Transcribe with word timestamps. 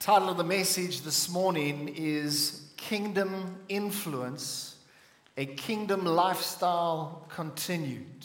title 0.00 0.30
of 0.30 0.38
the 0.38 0.44
message 0.44 1.02
this 1.02 1.28
morning 1.28 1.92
is 1.94 2.70
Kingdom 2.78 3.54
Influence, 3.68 4.76
a 5.36 5.44
Kingdom 5.44 6.06
Lifestyle 6.06 7.26
Continued. 7.28 8.24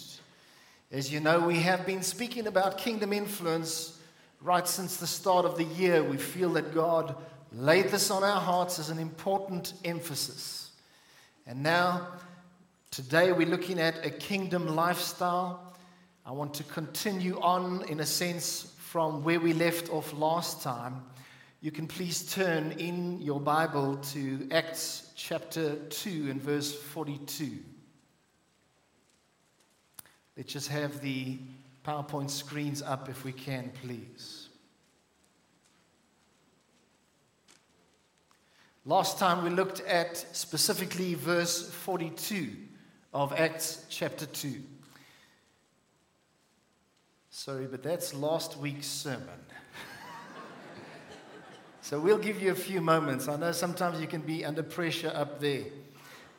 As 0.90 1.12
you 1.12 1.20
know, 1.20 1.42
we 1.42 1.60
have 1.60 1.86
been 1.86 2.02
speaking 2.02 2.48
about 2.48 2.78
kingdom 2.78 3.12
influence 3.12 4.00
right 4.40 4.66
since 4.66 4.96
the 4.96 5.06
start 5.06 5.44
of 5.44 5.58
the 5.58 5.66
year. 5.66 6.02
We 6.02 6.16
feel 6.16 6.54
that 6.54 6.74
God 6.74 7.14
laid 7.52 7.90
this 7.90 8.10
on 8.10 8.24
our 8.24 8.40
hearts 8.40 8.80
as 8.80 8.90
an 8.90 8.98
important 8.98 9.74
emphasis. 9.84 10.72
And 11.46 11.62
now, 11.62 12.08
today, 12.90 13.34
we're 13.34 13.50
looking 13.50 13.82
at 13.82 14.06
a 14.06 14.10
kingdom 14.10 14.78
lifestyle. 14.78 15.76
I 16.26 16.32
want 16.32 16.54
to 16.54 16.64
continue 16.64 17.38
on, 17.42 17.84
in 17.90 18.00
a 18.00 18.06
sense, 18.06 18.74
from 18.78 19.26
where 19.26 19.42
we 19.42 19.52
left 19.52 19.90
off 19.90 20.14
last 20.14 20.62
time 20.62 21.04
you 21.66 21.72
can 21.72 21.88
please 21.88 22.32
turn 22.32 22.74
in 22.74 23.20
your 23.24 23.40
Bible 23.40 23.98
to 23.98 24.48
Acts 24.52 25.12
chapter 25.16 25.78
2 25.78 26.28
and 26.30 26.40
verse 26.40 26.72
42. 26.72 27.58
Let's 30.38 30.54
just 30.54 30.68
have 30.68 31.02
the 31.02 31.40
PowerPoint 31.84 32.30
screens 32.30 32.84
up 32.84 33.10
if 33.10 33.24
we 33.26 33.32
can, 33.32 33.72
please. 33.82 34.50
Last 38.86 39.18
time 39.18 39.44
we 39.44 39.50
looked 39.50 39.80
at 39.88 40.18
specifically 40.36 41.16
verse 41.16 41.68
42 41.68 42.52
of 43.12 43.34
Acts 43.34 43.88
chapter 43.90 44.28
2. 44.28 44.62
Sorry, 47.32 47.66
but 47.66 47.82
that's 47.82 48.14
last 48.14 48.56
week's 48.56 48.86
sermon. 48.86 49.40
So 51.86 52.00
we'll 52.00 52.18
give 52.18 52.42
you 52.42 52.52
a 52.52 52.56
few 52.56 52.82
moments. 52.82 53.28
I 53.28 53.36
know 53.36 53.52
sometimes 53.52 54.02
you 54.02 54.08
can 54.08 54.22
be 54.22 54.44
under 54.44 54.64
pressure 54.64 55.12
up 55.14 55.40
there, 55.40 55.66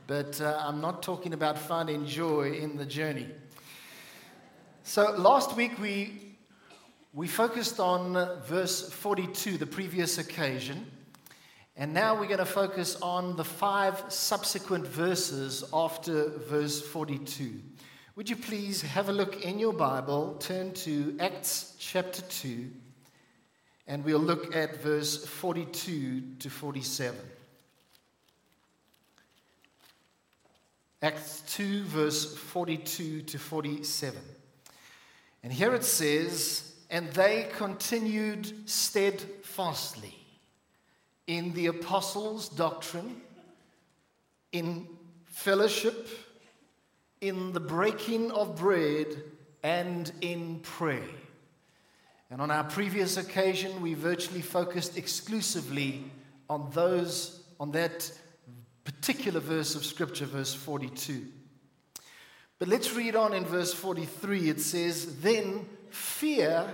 but 0.09 0.41
uh, 0.41 0.61
I'm 0.61 0.81
not 0.81 1.05
talking 1.05 1.35
about 1.35 1.57
fun 1.57 1.89
and 1.89 2.05
joy 2.05 2.55
in 2.55 2.77
the 2.77 2.85
journey. 2.85 3.29
So 4.83 5.13
last 5.13 5.55
week 5.55 5.79
we, 5.79 6.35
we 7.15 7.29
focused 7.29 7.79
on 7.79 8.15
verse 8.45 8.91
42, 8.91 9.57
the 9.57 9.67
previous 9.67 10.19
occasion, 10.19 10.85
and 11.77 11.95
now 11.95 12.19
we're 12.19 12.27
going 12.27 12.39
to 12.39 12.45
focus 12.45 12.97
on 13.01 13.37
the 13.37 13.45
five 13.45 14.03
subsequent 14.09 14.85
verses 14.85 15.63
after 15.73 16.31
verse 16.49 16.83
42. 16.83 17.53
Would 18.17 18.29
you 18.29 18.35
please 18.35 18.83
have 18.83 19.09
a 19.09 19.13
look 19.13 19.45
in 19.45 19.61
your 19.61 19.75
Bible, 19.75 20.39
turn 20.41 20.73
to 20.73 21.17
Acts 21.21 21.77
chapter 21.79 22.23
2 22.23 22.69
and 23.87 24.05
we'll 24.05 24.19
look 24.19 24.55
at 24.55 24.83
verse 24.83 25.25
42 25.25 26.23
to 26.41 26.51
47. 26.51 27.19
Acts 31.03 31.43
2, 31.49 31.85
verse 31.85 32.35
42 32.35 33.23
to 33.23 33.39
47. 33.39 34.19
And 35.43 35.53
here 35.53 35.75
it 35.75 35.85
says, 35.85 36.73
And 36.91 37.09
they 37.13 37.49
continued 37.57 38.69
steadfastly 38.69 40.17
in 41.27 41.53
the 41.53 41.67
apostles' 41.67 42.49
doctrine, 42.49 43.21
in 44.53 44.89
fellowship, 45.27 46.09
in 47.21 47.53
the 47.53 47.61
breaking 47.61 48.31
of 48.33 48.57
bread, 48.57 49.07
and 49.63 50.11
in 50.21 50.61
prayer. 50.61 51.03
And 52.31 52.41
on 52.41 52.51
our 52.51 52.65
previous 52.65 53.17
occasion, 53.17 53.81
we 53.81 53.95
virtually 53.95 54.43
focused 54.43 54.97
exclusively 54.97 56.05
on 56.51 56.71
those, 56.73 57.45
on 57.61 57.73
that 57.73 58.11
particular 58.85 59.41
verse 59.41 59.75
of 59.75 59.85
Scripture, 59.85 60.27
verse 60.27 60.53
42. 60.53 61.27
But 62.59 62.69
let's 62.69 62.95
read 62.95 63.15
on 63.15 63.35
in 63.35 63.45
verse 63.45 63.73
43. 63.73 64.49
It 64.49 64.61
says, 64.61 65.21
Then 65.21 65.67
fear 65.91 66.69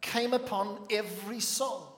came 0.00 0.32
upon 0.32 0.86
every 0.90 1.40
soul, 1.40 1.96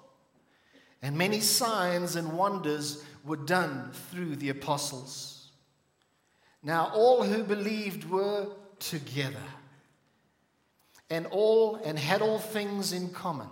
and 1.03 1.17
many 1.17 1.41
signs 1.41 2.17
and 2.17 2.37
wonders 2.37 3.05
were 3.25 3.37
done 3.37 3.91
through 4.11 4.37
the 4.37 4.49
apostles. 4.49 5.51
Now 6.63 6.91
all 6.95 7.23
who 7.23 7.45
believed 7.45 8.09
were 8.09 8.49
together 8.79 9.37
and 11.11 11.27
all 11.27 11.77
and 11.77 11.99
had 11.99 12.23
all 12.23 12.39
things 12.39 12.93
in 12.93 13.11
common, 13.11 13.49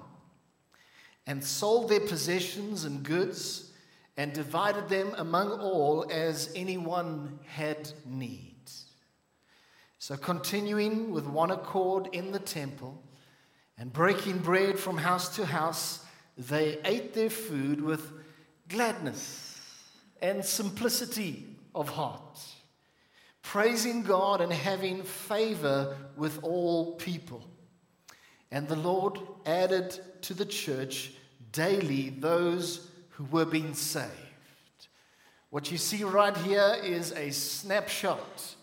and 1.26 1.42
sold 1.42 1.88
their 1.88 2.00
possessions 2.00 2.84
and 2.84 3.02
goods, 3.02 3.72
and 4.16 4.32
divided 4.32 4.88
them 4.88 5.14
among 5.16 5.50
all 5.50 6.06
as 6.10 6.50
anyone 6.54 7.38
had 7.46 7.90
need. 8.04 8.54
So, 9.98 10.16
continuing 10.16 11.12
with 11.12 11.26
one 11.26 11.50
accord 11.50 12.10
in 12.12 12.32
the 12.32 12.38
temple 12.38 13.02
and 13.78 13.92
breaking 13.92 14.38
bread 14.38 14.78
from 14.78 14.98
house 14.98 15.34
to 15.36 15.46
house, 15.46 16.04
they 16.36 16.78
ate 16.84 17.14
their 17.14 17.30
food 17.30 17.80
with 17.80 18.12
gladness 18.68 19.60
and 20.20 20.44
simplicity 20.44 21.46
of 21.74 21.88
heart 21.88 22.38
praising 23.44 24.02
God 24.02 24.40
and 24.40 24.52
having 24.52 25.02
favor 25.02 25.96
with 26.16 26.42
all 26.42 26.96
people. 26.96 27.44
And 28.50 28.66
the 28.66 28.76
Lord 28.76 29.18
added 29.46 29.98
to 30.22 30.34
the 30.34 30.46
church 30.46 31.12
daily 31.52 32.10
those 32.10 32.88
who 33.10 33.24
were 33.24 33.44
being 33.44 33.74
saved. 33.74 34.10
What 35.50 35.70
you 35.70 35.78
see 35.78 36.02
right 36.02 36.36
here 36.38 36.76
is 36.82 37.12
a 37.12 37.30
snapshot. 37.30 38.56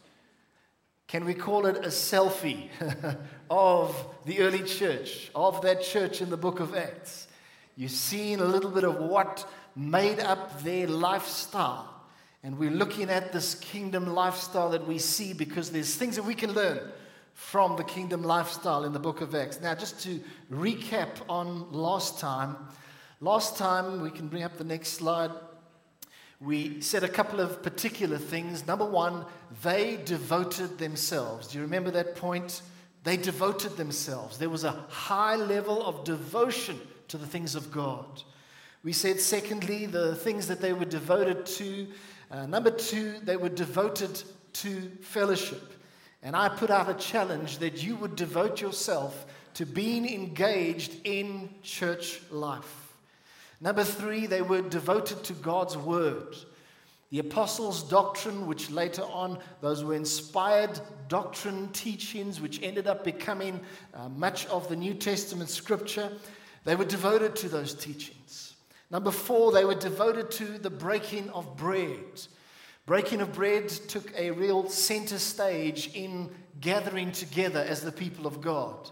Can 1.08 1.26
we 1.26 1.36
call 1.36 1.68
it 1.68 1.78
a 1.78 1.90
selfie 1.90 2.70
of 3.50 3.96
the 4.26 4.40
early 4.40 4.64
church, 4.64 5.30
of 5.36 5.62
that 5.62 5.84
church 5.84 6.22
in 6.22 6.30
the 6.30 6.38
book 6.38 6.60
of 6.60 6.76
Acts? 6.76 7.28
You've 7.78 7.92
seen 7.92 8.40
a 8.40 8.46
little 8.46 8.72
bit 8.72 8.84
of 8.84 8.98
what 8.98 9.48
made 9.76 10.20
up 10.20 10.64
their 10.64 10.88
lifestyle. 10.88 11.91
And 12.44 12.58
we're 12.58 12.72
looking 12.72 13.10
at 13.10 13.32
this 13.32 13.56
kingdom 13.56 14.14
lifestyle 14.14 14.70
that 14.72 14.88
we 14.88 14.98
see 14.98 15.34
because 15.34 15.70
there's 15.72 15.96
things 15.96 16.16
that 16.16 16.24
we 16.24 16.34
can 16.34 16.54
learn 16.54 16.80
from 17.34 17.76
the 17.76 17.84
kingdom 17.84 18.24
lifestyle 18.24 18.84
in 18.84 18.94
the 18.94 19.00
book 19.00 19.22
of 19.22 19.36
Acts. 19.36 19.62
Now, 19.62 19.76
just 19.76 20.02
to 20.02 20.20
recap 20.52 21.10
on 21.30 21.72
last 21.72 22.20
time, 22.20 22.56
last 23.20 23.58
time, 23.58 24.02
we 24.02 24.10
can 24.10 24.28
bring 24.28 24.44
up 24.44 24.58
the 24.58 24.64
next 24.64 24.90
slide. 24.90 25.32
We 26.40 26.82
said 26.82 27.04
a 27.04 27.08
couple 27.08 27.40
of 27.40 27.62
particular 27.62 28.18
things. 28.18 28.66
Number 28.66 28.86
one, 28.86 29.26
they 29.62 30.00
devoted 30.04 30.80
themselves. 30.80 31.48
Do 31.48 31.60
you 31.60 31.64
remember 31.64 31.92
that 31.92 32.16
point? 32.16 32.64
They 33.04 33.18
devoted 33.18 33.78
themselves. 33.78 34.40
There 34.40 34.50
was 34.50 34.64
a 34.64 34.72
high 34.90 35.36
level 35.36 35.86
of 35.86 36.04
devotion 36.04 36.80
to 37.10 37.18
the 37.18 37.28
things 37.28 37.54
of 37.54 37.72
God. 37.72 38.24
We 38.84 38.94
said, 38.94 39.20
secondly, 39.20 39.86
the 39.86 40.16
things 40.16 40.48
that 40.48 40.62
they 40.62 40.74
were 40.74 40.86
devoted 40.86 41.46
to 41.46 41.88
uh, 42.32 42.46
number 42.46 42.72
two, 42.72 43.16
they 43.24 43.38
were 43.38 43.50
devoted 43.50 44.22
to 44.54 44.90
fellowship. 45.02 45.74
And 46.24 46.36
I 46.36 46.50
put 46.50 46.70
out 46.70 46.90
a 46.90 46.94
challenge 46.94 47.58
that 47.58 47.84
you 47.84 47.96
would 47.98 48.16
devote 48.16 48.62
yourself 48.62 49.26
to 49.56 49.66
being 49.66 50.08
engaged 50.08 50.96
in 51.04 51.50
church 51.62 52.22
life. 52.32 52.94
Number 53.60 53.84
three, 53.84 54.26
they 54.26 54.42
were 54.42 54.62
devoted 54.62 55.24
to 55.26 55.34
God's 55.34 55.78
word. 55.78 56.36
The 57.12 57.20
apostles' 57.20 57.84
doctrine, 57.84 58.48
which 58.48 58.72
later 58.72 59.04
on, 59.04 59.38
those 59.60 59.84
were 59.84 59.96
inspired 59.96 60.80
doctrine 61.10 61.68
teachings, 61.74 62.40
which 62.40 62.62
ended 62.64 62.88
up 62.88 63.04
becoming 63.04 63.60
uh, 63.94 64.08
much 64.10 64.46
of 64.48 64.70
the 64.70 64.76
New 64.78 64.94
Testament 64.94 65.50
scripture, 65.50 66.10
they 66.64 66.76
were 66.76 66.86
devoted 66.86 67.36
to 67.38 67.50
those 67.50 67.74
teachings. 67.74 68.51
Number 68.92 69.12
four, 69.12 69.54
they 69.54 69.64
were 69.64 69.76
devoted 69.76 70.32
to 70.32 70.58
the 70.58 70.70
breaking 70.70 71.30
of 71.30 71.56
bread. 71.56 72.22
Breaking 72.86 73.22
of 73.22 73.32
bread 73.32 73.70
took 73.70 74.14
a 74.18 74.32
real 74.32 74.70
center 74.70 75.18
stage 75.18 75.92
in 75.94 76.30
gathering 76.60 77.14
together 77.14 77.62
as 77.62 77.82
the 77.82 77.92
people 77.92 78.28
of 78.28 78.42
God. 78.42 78.90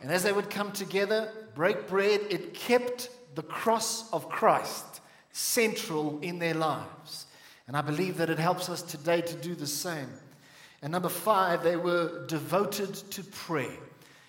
And 0.00 0.10
as 0.10 0.22
they 0.22 0.32
would 0.32 0.48
come 0.48 0.72
together, 0.72 1.30
break 1.54 1.86
bread, 1.86 2.20
it 2.30 2.54
kept 2.54 3.10
the 3.34 3.42
cross 3.42 4.10
of 4.12 4.28
Christ 4.28 5.00
central 5.32 6.20
in 6.20 6.38
their 6.38 6.54
lives. 6.54 7.26
And 7.66 7.76
I 7.76 7.82
believe 7.82 8.16
that 8.18 8.30
it 8.30 8.38
helps 8.38 8.68
us 8.68 8.82
today 8.82 9.20
to 9.20 9.34
do 9.34 9.54
the 9.54 9.66
same. 9.66 10.08
And 10.80 10.92
number 10.92 11.08
five, 11.08 11.62
they 11.62 11.76
were 11.76 12.26
devoted 12.26 12.94
to 12.94 13.24
prayer. 13.24 13.78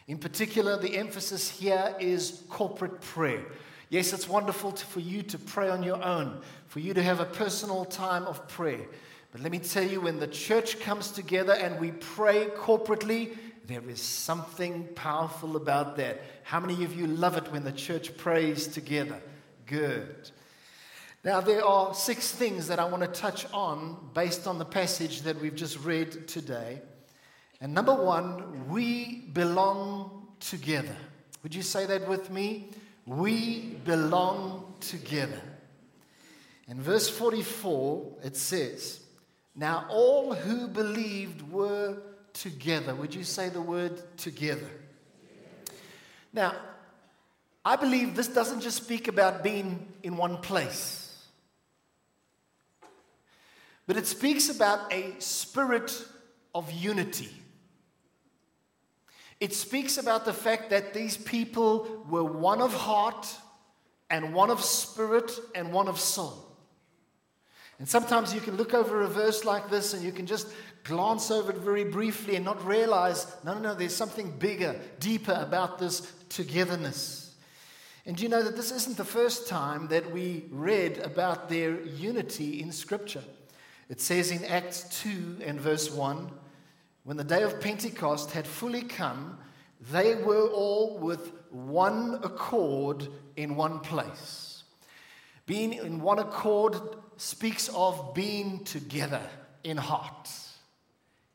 In 0.08 0.18
particular, 0.18 0.78
the 0.78 0.98
emphasis 0.98 1.50
here 1.50 1.96
is 2.00 2.44
corporate 2.50 3.02
prayer. 3.02 3.46
Yes, 3.90 4.14
it's 4.14 4.28
wonderful 4.28 4.72
to, 4.72 4.86
for 4.86 5.00
you 5.00 5.22
to 5.24 5.38
pray 5.38 5.70
on 5.70 5.84
your 5.84 6.04
own, 6.04 6.42
for 6.68 6.80
you 6.80 6.94
to 6.94 7.04
have 7.04 7.20
a 7.20 7.26
personal 7.26 7.86
time 7.86 8.24
of 8.24 8.48
prayer. 8.48 8.86
But 9.32 9.42
let 9.42 9.52
me 9.52 9.60
tell 9.60 9.84
you, 9.84 10.02
when 10.02 10.20
the 10.20 10.28
church 10.28 10.80
comes 10.80 11.12
together 11.12 11.54
and 11.54 11.80
we 11.80 11.92
pray 11.92 12.48
corporately, 12.58 13.36
there 13.68 13.88
is 13.90 14.02
something 14.02 14.88
powerful 14.96 15.56
about 15.56 15.98
that. 15.98 16.22
How 16.44 16.60
many 16.60 16.84
of 16.84 16.96
you 16.96 17.08
love 17.08 17.38
it 17.38 17.52
when 17.52 17.64
the 17.64 17.72
church 17.72 18.16
prays 18.18 18.68
together? 18.68 19.22
Good. 19.66 20.32
Now, 21.24 21.42
there 21.42 21.66
are 21.66 21.94
six 21.94 22.32
things 22.32 22.68
that 22.68 22.80
I 22.80 22.86
want 22.86 23.02
to 23.02 23.20
touch 23.20 23.52
on 23.52 24.12
based 24.14 24.46
on 24.46 24.60
the 24.60 24.66
passage 24.66 25.22
that 25.24 25.42
we've 25.42 25.56
just 25.56 25.80
read 25.80 26.28
today. 26.28 26.82
And 27.60 27.74
number 27.74 27.96
one, 27.96 28.70
we 28.70 29.22
belong 29.34 30.28
together. 30.40 30.96
Would 31.42 31.56
you 31.56 31.64
say 31.64 31.86
that 31.88 32.08
with 32.08 32.30
me? 32.30 32.70
We 33.06 33.78
belong 33.86 34.74
together. 34.80 35.42
In 36.68 36.82
verse 36.82 37.08
44, 37.08 38.18
it 38.24 38.36
says, 38.36 39.00
Now 39.56 39.86
all 39.90 40.34
who 40.34 40.68
believed 40.68 41.52
were 41.52 41.98
together. 42.34 42.96
Would 42.96 43.14
you 43.14 43.24
say 43.24 43.50
the 43.50 43.62
word 43.62 44.02
together? 44.18 44.70
Now, 46.34 46.56
I 47.64 47.76
believe 47.76 48.16
this 48.16 48.28
doesn't 48.28 48.62
just 48.62 48.84
speak 48.84 49.08
about 49.08 49.44
being 49.44 49.88
in 50.04 50.18
one 50.18 50.38
place, 50.38 51.26
but 53.88 53.98
it 53.98 54.06
speaks 54.06 54.50
about 54.50 54.92
a 54.92 55.16
spirit 55.20 56.06
of 56.54 56.72
unity. 56.72 57.32
It 59.40 59.54
speaks 59.54 59.98
about 59.98 60.26
the 60.26 60.34
fact 60.34 60.70
that 60.70 60.94
these 60.94 61.18
people 61.18 62.06
were 62.10 62.24
one 62.24 62.62
of 62.62 62.74
heart 62.74 63.28
and 64.10 64.34
one 64.34 64.50
of 64.50 64.64
spirit 64.64 65.32
and 65.54 65.74
one 65.74 65.88
of 65.88 66.00
soul. 66.00 66.46
And 67.78 67.90
sometimes 67.90 68.34
you 68.34 68.40
can 68.40 68.56
look 68.56 68.74
over 68.74 69.02
a 69.02 69.08
verse 69.08 69.44
like 69.44 69.70
this 69.70 69.94
and 69.94 70.04
you 70.04 70.14
can 70.14 70.26
just 70.26 70.48
glance 70.86 71.30
over 71.30 71.52
it 71.52 71.58
very 71.58 71.84
briefly 71.84 72.36
and 72.38 72.46
not 72.46 72.66
realize 72.66 73.36
no, 73.44 73.54
no, 73.56 73.60
no, 73.60 73.76
there's 73.76 73.96
something 73.96 74.32
bigger, 74.32 74.80
deeper 75.00 75.34
about 75.34 75.80
this 75.80 76.14
togetherness. 76.30 77.36
And 78.06 78.16
do 78.16 78.24
you 78.24 78.30
know 78.30 78.44
that 78.44 78.56
this 78.56 78.72
isn't 78.72 78.98
the 78.98 79.04
first 79.04 79.48
time 79.48 79.88
that 79.88 80.12
we 80.12 80.46
read 80.52 81.00
about 81.00 81.50
their 81.50 81.82
unity 81.82 82.62
in 82.62 82.72
Scripture? 82.72 83.24
It 83.90 84.00
says 84.00 84.32
in 84.32 84.46
Acts 84.46 85.02
2 85.02 85.42
and 85.44 85.60
verse 85.60 85.92
1 85.92 86.32
when 87.06 87.18
the 87.18 87.24
day 87.24 87.44
of 87.44 87.62
Pentecost 87.62 88.32
had 88.32 88.48
fully 88.48 88.82
come, 88.82 89.38
they 89.92 90.16
were 90.16 90.48
all 90.48 90.98
with 90.98 91.32
one 91.52 92.20
accord 92.24 93.08
in 93.36 93.56
one 93.56 93.80
place. 93.80 94.64
Being 95.46 95.74
in 95.74 96.02
one 96.02 96.18
accord 96.18 96.76
speaks 97.18 97.70
of 97.76 98.16
being 98.16 98.64
together 98.64 99.22
in 99.64 99.78
heart. 99.78 100.32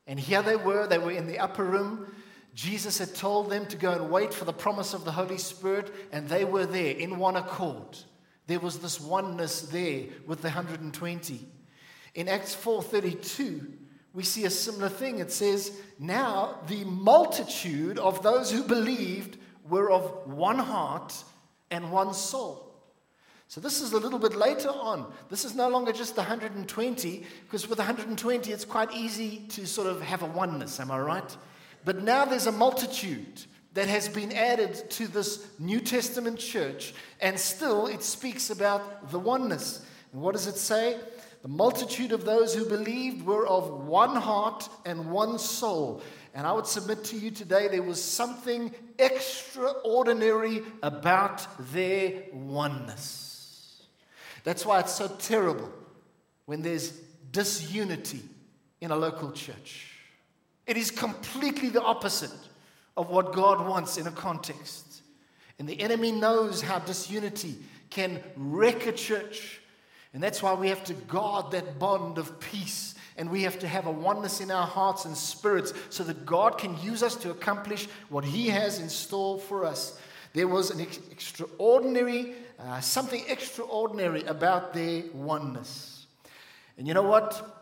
And 0.09 0.19
here 0.19 0.43
they 0.43 0.57
were, 0.57 0.89
they 0.89 0.99
were 0.99 1.13
in 1.13 1.29
the 1.29 1.39
upper 1.39 1.65
room. 1.65 2.13
Jesus 2.53 2.99
had 2.99 3.15
told 3.15 3.49
them 3.49 3.65
to 3.67 3.77
go 3.77 3.93
and 3.93 4.11
wait 4.11 4.35
for 4.35 4.45
the 4.45 4.53
promise 4.53 4.93
of 4.93 5.05
the 5.05 5.13
Holy 5.13 5.39
Spirit, 5.39 5.95
and 6.11 6.29
they 6.29 6.45
were 6.45 6.67
there 6.67 6.97
in 6.97 7.17
one 7.17 7.37
accord. 7.37 7.97
There 8.49 8.59
was 8.59 8.81
this 8.81 9.01
oneness 9.01 9.61
there 9.63 10.07
with 10.27 10.43
the 10.43 10.49
120. 10.49 11.49
In 12.17 12.29
Acts 12.29 12.57
4:32, 12.57 13.77
we 14.13 14.23
see 14.23 14.45
a 14.45 14.51
similar 14.51 14.89
thing. 14.89 15.19
It 15.19 15.33
says, 15.33 15.73
"Now 15.99 16.59
the 16.67 16.85
multitude 16.85 17.99
of 17.99 18.23
those 18.23 18.51
who 18.51 18.63
believed 18.63 19.39
were 19.69 19.91
of 19.91 20.27
one 20.27 20.59
heart 20.59 21.25
and 21.71 21.93
one 21.93 22.15
soul." 22.15 22.67
So 23.49 23.61
this 23.61 23.81
is 23.81 23.93
a 23.93 23.99
little 23.99 24.21
bit 24.21 24.37
later 24.37 24.69
on. 24.69 25.13
This 25.29 25.45
is 25.45 25.57
no 25.57 25.69
longer 25.69 25.93
just 25.93 26.15
the 26.15 26.23
120, 26.23 27.27
because 27.45 27.69
with 27.69 27.81
120, 27.81 28.53
it's 28.53 28.65
quite 28.65 28.93
easy 28.93 29.45
to 29.51 29.67
sort 29.67 29.89
of 29.89 30.01
have 30.03 30.23
a 30.23 30.27
oneness, 30.27 30.79
am 30.79 30.91
I 30.93 31.01
right? 31.01 31.37
But 31.85 32.03
now 32.03 32.25
there's 32.25 32.47
a 32.47 32.53
multitude 32.53 33.45
that 33.75 33.89
has 33.89 34.09
been 34.09 34.33
added 34.33 34.91
to 34.91 35.09
this 35.09 35.47
New 35.59 35.81
Testament 35.81 36.39
church, 36.39 36.95
and 37.21 37.39
still 37.39 37.87
it 37.87 38.03
speaks 38.03 38.51
about 38.51 39.11
the 39.11 39.19
oneness. 39.19 39.81
And 40.13 40.23
what 40.23 40.35
does 40.35 40.47
it 40.47 40.57
say? 40.57 40.99
The 41.43 41.49
multitude 41.49 42.13
of 42.13 42.25
those 42.25 42.55
who 42.55 42.67
believed 42.67 43.25
were 43.25 43.47
of 43.47 43.85
one 43.87 44.15
heart 44.15 44.69
and 44.85 45.11
one 45.11 45.39
soul. 45.39 46.03
And 46.35 46.47
I 46.47 46.53
would 46.53 46.67
submit 46.67 47.05
to 47.05 47.17
you 47.17 47.31
today 47.31 47.69
there 47.69 47.83
was 47.83 48.03
something 48.03 48.73
extraordinary 48.99 50.63
about 50.83 51.47
their 51.73 52.25
oneness. 52.33 53.83
That's 54.45 54.65
why 54.65 54.81
it's 54.81 54.95
so 54.95 55.09
terrible 55.09 55.71
when 56.47 56.63
there's 56.63 56.91
disunity 57.33 58.23
in 58.81 58.91
a 58.91 58.97
local 58.97 59.33
church. 59.33 59.87
It 60.67 60.77
is 60.77 60.91
completely 60.91 61.69
the 61.69 61.83
opposite 61.83 62.31
of 62.97 63.11
what 63.11 63.33
God 63.33 63.67
wants 63.67 63.97
in 63.97 64.07
a 64.07 64.13
context. 64.13 65.03
And 65.59 65.69
the 65.69 65.81
enemy 65.81 66.13
knows 66.13 66.63
how 66.63 66.79
disunity 66.79 67.57
can 67.91 68.23
wreck 68.37 68.87
a 68.87 68.93
church. 68.93 69.60
And 70.13 70.23
that's 70.23 70.43
why 70.43 70.55
we 70.55 70.69
have 70.69 70.85
to 70.85 70.95
guard 70.95 71.53
that 71.53 71.79
bond 71.79 72.19
of 72.19 72.41
peace. 72.41 72.95
And 73.17 73.31
we 73.31 73.43
have 73.43 73.59
to 73.61 73.69
have 73.69 73.87
a 73.87 73.91
oneness 73.91 74.41
in 74.41 74.51
our 74.51 74.67
hearts 74.67 75.05
and 75.05 75.17
spirits 75.17 75.73
so 75.91 76.03
that 76.05 76.25
God 76.25 76.59
can 76.59 76.81
use 76.81 77.03
us 77.03 77.15
to 77.17 77.31
accomplish 77.31 77.87
what 78.09 78.25
He 78.25 78.49
has 78.49 78.81
in 78.81 78.89
store 78.89 79.39
for 79.39 79.65
us. 79.65 80.01
There 80.33 80.49
was 80.49 80.71
an 80.71 80.81
ex- 80.81 81.01
extraordinary 81.11 82.35
uh, 82.61 82.81
something 82.81 83.25
extraordinary 83.27 84.23
about 84.25 84.75
their 84.75 85.05
oneness. 85.15 86.07
And 86.77 86.87
you 86.87 86.93
know 86.93 87.03
what? 87.03 87.57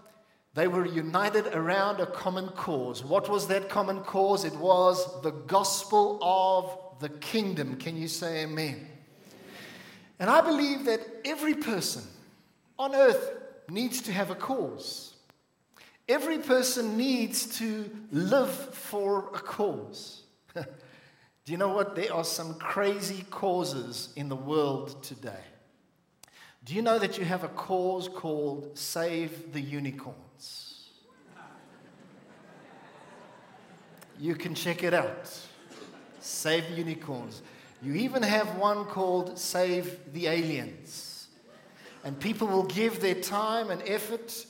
They 0.55 0.67
were 0.67 0.87
united 0.87 1.47
around 1.55 2.01
a 2.01 2.07
common 2.07 2.49
cause. 2.49 3.05
What 3.05 3.29
was 3.29 3.47
that 3.47 3.69
common 3.69 4.01
cause? 4.01 4.45
It 4.45 4.57
was 4.57 5.23
the 5.23 5.31
gospel 5.31 6.19
of 6.21 6.99
the 7.01 7.11
kingdom. 7.11 7.77
Can 7.77 7.97
you 7.97 8.09
say 8.09 8.43
amen? 8.43 8.89
And 10.19 10.29
I 10.29 10.41
believe 10.41 10.85
that 10.87 11.01
every 11.25 11.55
person 11.55 12.03
on 12.79 12.95
earth 12.95 13.33
needs 13.69 14.03
to 14.03 14.13
have 14.13 14.31
a 14.31 14.35
cause. 14.35 15.15
Every 16.09 16.39
person 16.39 16.97
needs 16.97 17.59
to 17.59 17.91
live 18.13 18.51
for 18.51 19.29
a 19.35 19.41
cause. 19.41 20.23
Do 20.55 21.53
you 21.53 21.59
know 21.59 21.69
what? 21.69 21.95
There 21.97 22.13
are 22.13 22.25
some 22.25 22.55
crazy 22.55 23.25
causes 23.31 24.11
in 24.17 24.29
the 24.29 24.37
world 24.37 25.03
today. 25.03 25.45
Do 26.65 26.75
you 26.75 26.83
know 26.83 26.99
that 26.99 27.19
you 27.19 27.25
have 27.25 27.45
a 27.45 27.49
cause 27.49 28.09
called 28.09 28.77
Save 28.77 29.53
the 29.53 29.61
Unicorns? 29.61 30.91
You 34.21 34.35
can 34.35 34.55
check 34.55 34.83
it 34.83 34.93
out. 34.93 35.31
Save 36.21 36.69
the 36.69 36.75
Unicorns. 36.75 37.43
You 37.83 37.95
even 37.95 38.23
have 38.23 38.57
one 38.57 38.85
called 38.85 39.39
Save 39.39 40.13
the 40.13 40.27
Aliens. 40.27 41.08
And 42.05 42.19
people 42.19 42.47
will 42.49 42.65
give 42.65 43.01
their 43.01 43.15
time 43.15 43.71
and 43.71 43.83
effort 43.87 44.47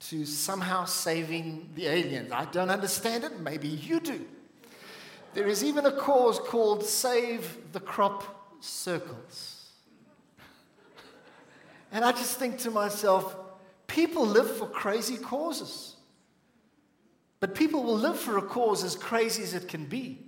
to 0.00 0.24
somehow 0.24 0.84
saving 0.84 1.70
the 1.74 1.86
aliens. 1.86 2.32
I 2.32 2.46
don't 2.46 2.70
understand 2.70 3.24
it. 3.24 3.40
Maybe 3.40 3.68
you 3.68 4.00
do. 4.00 4.26
There 5.34 5.46
is 5.46 5.62
even 5.62 5.86
a 5.86 5.92
cause 5.92 6.38
called 6.38 6.84
Save 6.84 7.72
the 7.72 7.80
Crop 7.80 8.24
Circles. 8.60 9.70
And 11.92 12.04
I 12.04 12.12
just 12.12 12.38
think 12.38 12.58
to 12.58 12.70
myself, 12.70 13.36
people 13.86 14.26
live 14.26 14.56
for 14.56 14.66
crazy 14.66 15.16
causes. 15.16 15.96
But 17.40 17.54
people 17.54 17.82
will 17.82 17.96
live 17.96 18.18
for 18.18 18.38
a 18.38 18.42
cause 18.42 18.84
as 18.84 18.94
crazy 18.94 19.42
as 19.42 19.54
it 19.54 19.66
can 19.66 19.86
be. 19.86 20.18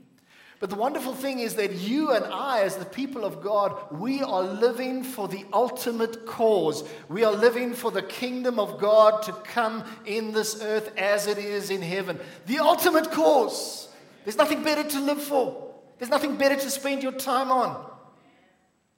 But 0.63 0.71
the 0.71 0.77
wonderful 0.77 1.13
thing 1.13 1.41
is 1.41 1.57
that 1.57 1.73
you 1.73 2.13
and 2.13 2.25
I, 2.25 2.61
as 2.61 2.77
the 2.77 2.85
people 2.85 3.25
of 3.25 3.43
God, 3.43 3.75
we 3.91 4.23
are 4.23 4.45
living 4.45 5.03
for 5.03 5.27
the 5.27 5.45
ultimate 5.53 6.25
cause. 6.25 6.85
We 7.09 7.25
are 7.25 7.33
living 7.33 7.75
for 7.75 7.91
the 7.91 8.01
kingdom 8.01 8.61
of 8.61 8.79
God 8.79 9.25
to 9.25 9.33
come 9.33 9.83
in 10.07 10.31
this 10.31 10.63
earth 10.63 10.97
as 10.97 11.27
it 11.27 11.37
is 11.37 11.71
in 11.71 11.83
heaven. 11.83 12.21
The 12.47 12.61
ultimate 12.61 13.11
cause. 13.11 13.89
There's 14.23 14.37
nothing 14.37 14.63
better 14.63 14.85
to 14.85 15.01
live 15.01 15.21
for. 15.21 15.75
There's 15.99 16.13
nothing 16.13 16.37
better 16.37 16.55
to 16.55 16.71
spend 16.71 17.03
your 17.03 17.11
time 17.11 17.51
on 17.51 17.85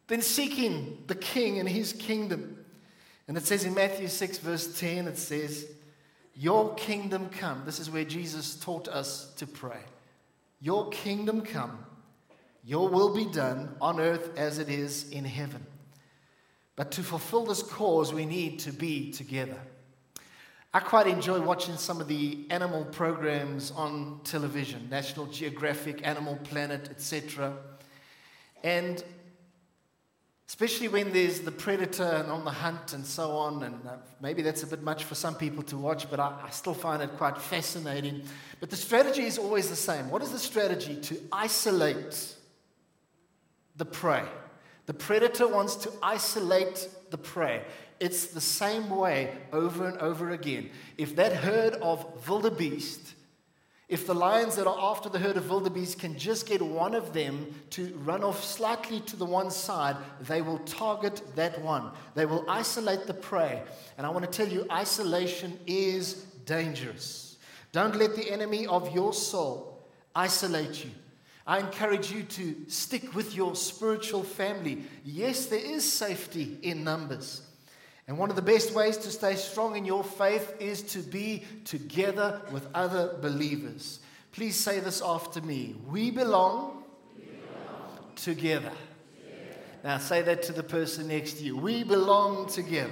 than 0.09 0.21
seeking 0.21 1.03
the 1.07 1.15
King 1.15 1.61
and 1.61 1.67
his 1.67 1.95
kingdom. 1.95 2.63
And 3.27 3.39
it 3.39 3.47
says 3.47 3.65
in 3.65 3.73
Matthew 3.73 4.09
6, 4.09 4.37
verse 4.37 4.79
10, 4.79 5.09
it 5.09 5.17
says, 5.17 5.67
Your 6.35 6.75
kingdom 6.75 7.31
come. 7.31 7.63
This 7.65 7.81
is 7.81 7.89
where 7.89 8.05
Jesus 8.05 8.55
taught 8.57 8.87
us 8.87 9.33
to 9.37 9.47
pray. 9.47 9.81
Your 10.65 10.89
kingdom 10.89 11.43
come, 11.43 11.85
your 12.65 12.89
will 12.89 13.15
be 13.15 13.27
done 13.27 13.77
on 13.83 14.01
earth 14.01 14.31
as 14.39 14.57
it 14.57 14.71
is 14.71 15.11
in 15.11 15.27
heaven. 15.27 15.63
But 16.75 16.91
to 16.93 17.03
fulfill 17.03 17.45
this 17.45 17.63
cause, 17.63 18.15
we 18.15 18.25
need 18.25 18.61
to 18.61 18.73
be 18.73 19.13
together. 19.13 19.59
I 20.73 20.81
quite 20.81 21.07
enjoy 21.07 21.39
watching 21.43 21.77
some 21.77 22.01
of 22.01 22.09
the 22.09 22.47
animal 22.49 22.87
programs 22.87 23.73
on 23.73 24.21
television, 24.25 24.89
National 24.89 25.27
Geographic, 25.27 26.01
Animal 26.03 26.37
Planet, 26.45 26.89
etc. 26.89 27.53
And 28.63 29.05
especially 30.49 30.89
when 30.89 31.13
there's 31.13 31.41
the 31.41 31.51
predator 31.51 32.05
and 32.05 32.31
on 32.31 32.45
the 32.45 32.51
hunt 32.51 32.93
and 32.93 33.05
so 33.05 33.31
on, 33.33 33.63
and 33.63 33.75
uh, 33.87 33.97
maybe 34.21 34.43
that's 34.43 34.63
a 34.63 34.67
bit 34.67 34.83
much 34.83 35.05
for 35.05 35.15
some 35.15 35.35
people 35.35 35.63
to 35.63 35.77
watch, 35.77 36.11
but 36.11 36.21
I, 36.21 36.43
I 36.45 36.51
still 36.51 36.75
find 36.75 37.03
it 37.03 37.11
quite 37.17 37.39
fascinating. 37.39 38.23
But 38.61 38.71
the 38.71 38.77
strategy 38.77 39.25
is 39.25 39.39
always 39.39 39.71
the 39.71 39.77
same. 39.77 40.11
What 40.11 40.23
is 40.23 40.31
the 40.31 40.39
strategy? 40.39 40.97
To 40.97 41.19
isolate 41.33 42.35
the 43.77 43.87
prey. 43.87 44.25
The 44.87 44.95
predator 44.95 45.49
wants 45.49 45.77
to 45.77 45.93
isolate 46.03 46.89
the 47.11 47.19
prey. 47.19 47.63
It's 48.01 48.27
the 48.27 48.41
same 48.41 48.91
way 48.91 49.35
over 49.53 49.89
and 49.89 49.99
over 49.99 50.31
again. 50.31 50.69
If 50.99 51.17
that 51.17 51.33
herd 51.33 51.75
of 51.75 52.29
wildebeest, 52.29 53.14
if 53.89 54.07
the 54.07 54.15
lions 54.15 54.57
that 54.57 54.67
are 54.67 54.79
after 54.79 55.09
the 55.11 55.19
herd 55.19 55.37
of 55.37 55.51
wildebeest 55.51 55.99
can 55.99 56.17
just 56.19 56.47
get 56.47 56.63
one 56.63 56.95
of 56.95 57.13
them 57.13 57.55
to 57.71 57.95
run 58.05 58.25
off 58.25 58.43
slightly 58.43 59.01
to 59.01 59.17
the 59.17 59.27
one 59.27 59.51
side, 59.51 59.97
they 60.23 60.41
will 60.41 60.59
target 60.61 61.21
that 61.37 61.61
one. 61.61 61.91
They 62.15 62.25
will 62.25 62.49
isolate 62.49 63.07
the 63.07 63.15
prey. 63.15 63.63
And 63.99 64.07
I 64.07 64.11
want 64.11 64.25
to 64.25 64.31
tell 64.31 64.49
you, 64.51 64.67
isolation 64.71 65.59
is 65.67 66.15
dangerous. 66.47 67.37
Don't 67.73 67.97
let 67.97 68.17
the 68.17 68.31
enemy 68.31 68.67
of 68.67 68.95
your 68.95 69.13
soul 69.13 69.87
isolate 70.15 70.85
you. 70.85 70.91
I 71.47 71.59
encourage 71.59 72.11
you 72.11 72.23
to 72.23 72.57
stick 72.69 73.15
with 73.15 73.35
your 73.35 73.55
spiritual 73.55 74.23
family. 74.23 74.85
Yes, 75.05 75.47
there 75.47 75.59
is 75.59 75.91
safety 75.91 76.59
in 76.63 76.85
numbers. 76.85 77.43
And 78.07 78.19
one 78.19 78.29
of 78.29 78.37
the 78.37 78.43
best 78.43 78.73
ways 78.73 78.99
to 78.99 79.11
stay 79.11 79.35
strong 79.35 79.77
in 79.77 79.85
your 79.85 80.05
faith 80.05 80.55
is 80.61 80.83
to 80.93 80.99
be 80.99 81.45
together 81.65 82.43
with 82.53 82.67
other 82.75 83.17
believers. 83.23 84.01
Please 84.33 84.57
say 84.57 84.81
this 84.81 85.01
after 85.01 85.41
me. 85.41 85.75
We 85.89 86.11
belong, 86.11 86.83
we 87.17 87.25
belong. 87.25 88.13
Together. 88.17 88.71
together. 88.71 89.57
Now 89.83 89.99
say 89.99 90.21
that 90.23 90.43
to 90.45 90.53
the 90.53 90.63
person 90.63 91.09
next 91.09 91.35
to 91.35 91.45
you. 91.45 91.57
We 91.57 91.83
belong 91.83 92.49
together. 92.49 92.91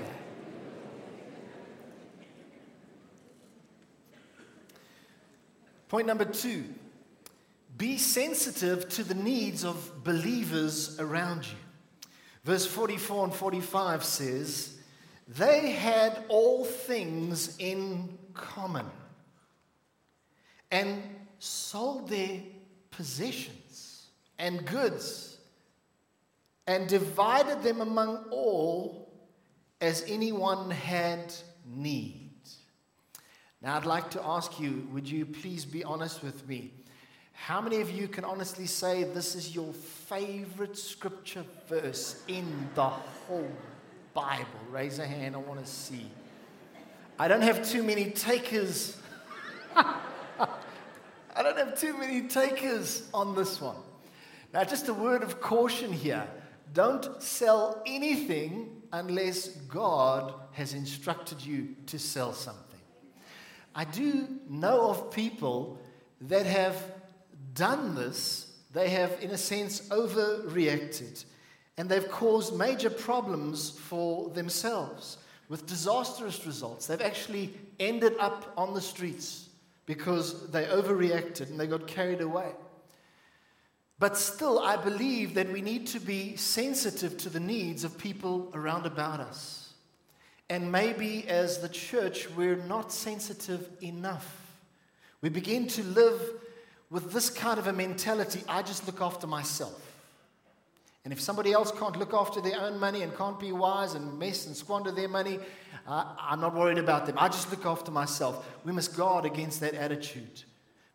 Point 5.88 6.07
number 6.07 6.25
two 6.25 6.64
be 7.76 7.99
sensitive 7.99 8.88
to 8.90 9.04
the 9.04 9.14
needs 9.14 9.64
of 9.64 10.04
believers 10.04 10.99
around 11.00 11.45
you. 11.45 11.57
Verse 12.45 12.64
44 12.64 13.25
and 13.25 13.35
45 13.35 14.04
says, 14.04 14.72
They 15.39 15.71
had 15.71 16.25
all 16.29 16.65
things 16.65 17.57
in 17.59 18.19
common 18.35 18.87
and 20.71 21.03
sold 21.39 22.09
their 22.09 22.41
possessions 22.91 24.09
and 24.39 24.67
goods 24.67 25.39
and 26.67 26.87
divided 26.87 27.62
them 27.62 27.81
among 27.81 28.25
all 28.31 29.11
as 29.81 30.05
anyone 30.07 30.71
had 30.71 31.35
need. 31.67 32.31
Now, 33.62 33.77
I'd 33.77 33.87
like 33.87 34.11
to 34.11 34.23
ask 34.27 34.61
you, 34.61 34.87
would 34.93 35.09
you 35.09 35.25
please 35.25 35.65
be 35.65 35.83
honest 35.83 36.23
with 36.23 36.47
me? 36.47 36.73
How 37.33 37.61
many 37.61 37.81
of 37.81 37.91
you 37.91 38.07
can 38.07 38.25
honestly 38.25 38.67
say 38.67 39.05
this 39.05 39.35
is 39.35 39.55
your 39.55 39.73
favorite 39.73 40.77
scripture 40.77 41.45
verse 41.69 42.23
in 42.29 42.69
the 42.75 42.89
whole 42.89 43.51
Bible? 44.14 44.47
Raise 44.71 44.99
a 44.99 45.07
hand, 45.07 45.35
I 45.35 45.38
want 45.38 45.64
to 45.64 45.71
see. 45.71 46.11
I 47.19 47.28
don't 47.28 47.42
have 47.42 47.69
too 47.69 47.83
many 47.83 48.11
takers. 48.11 48.97
I 49.76 51.42
don't 51.42 51.57
have 51.57 51.78
too 51.78 51.97
many 51.97 52.23
takers 52.23 53.09
on 53.14 53.35
this 53.35 53.61
one. 53.61 53.76
Now, 54.52 54.64
just 54.64 54.88
a 54.88 54.95
word 54.95 55.23
of 55.23 55.40
caution 55.40 55.92
here 55.92 56.26
don't 56.73 57.23
sell 57.23 57.83
anything 57.87 58.83
unless 58.92 59.49
God 59.49 60.35
has 60.52 60.75
instructed 60.75 61.45
you 61.45 61.76
to 61.87 61.99
sell 61.99 62.33
something. 62.33 62.62
I 63.75 63.85
do 63.85 64.28
know 64.49 64.90
of 64.90 65.11
people 65.11 65.78
that 66.23 66.47
have 66.47 66.76
done 67.54 67.95
this, 67.95 68.52
they 68.73 68.90
have, 68.90 69.12
in 69.21 69.31
a 69.31 69.38
sense, 69.38 69.88
overreacted. 69.88 71.25
And 71.79 71.88
they've 71.88 72.11
caused 72.11 72.57
major 72.57 72.91
problems 72.91 73.71
for 73.71 74.29
themselves 74.31 75.19
with 75.49 75.67
disastrous 75.67 76.47
results. 76.47 76.87
They've 76.87 77.00
actually 77.00 77.55
ended 77.81 78.14
up 78.19 78.52
on 78.57 78.75
the 78.75 78.81
streets 78.81 79.49
because 79.87 80.50
they 80.50 80.64
overreacted 80.64 81.50
and 81.50 81.59
they 81.59 81.67
got 81.67 81.87
carried 81.87 82.21
away. 82.21 82.52
But 83.99 84.17
still, 84.17 84.59
I 84.59 84.76
believe 84.76 85.35
that 85.35 85.52
we 85.52 85.61
need 85.61 85.87
to 85.88 86.00
be 86.00 86.37
sensitive 86.37 87.17
to 87.19 87.31
the 87.31 87.41
needs 87.41 87.85
of 87.85 87.97
people 87.99 88.50
around 88.55 88.87
about 88.87 89.21
us. 89.21 89.75
And 90.50 90.73
maybe 90.73 91.26
as 91.29 91.59
the 91.59 91.69
church, 91.69 92.29
we're 92.31 92.57
not 92.57 92.93
sensitive 92.93 93.69
enough. 93.81 94.59
We 95.21 95.29
begin 95.29 95.67
to 95.69 95.83
live 95.85 96.21
with 96.91 97.12
this 97.12 97.31
kind 97.31 97.59
of 97.59 97.69
a 97.69 97.73
mentality, 97.73 98.43
I 98.47 98.62
just 98.62 98.87
look 98.87 99.00
after 99.00 99.26
myself. 99.26 99.92
And 101.05 101.13
if 101.13 101.21
somebody 101.21 101.53
else 101.53 101.73
can't 101.73 101.97
look 101.99 102.15
after 102.15 102.41
their 102.41 102.61
own 102.61 102.79
money 102.79 103.03
and 103.03 103.17
can't 103.17 103.39
be 103.39 103.51
wise 103.51 103.95
and 103.95 104.19
mess 104.19 104.47
and 104.47 104.57
squander 104.57 104.93
their 104.93 105.09
money, 105.09 105.41
uh, 105.87 106.15
I'm 106.19 106.41
not 106.41 106.55
worried 106.55 106.79
about 106.79 107.07
them. 107.07 107.17
I 107.19 107.29
just 107.29 107.51
look 107.51 107.67
after 107.67 107.91
myself. 107.91 108.49
We 108.65 108.73
must 108.73 108.97
guard 108.97 109.25
against 109.25 109.61
that 109.61 109.75
attitude 109.75 110.45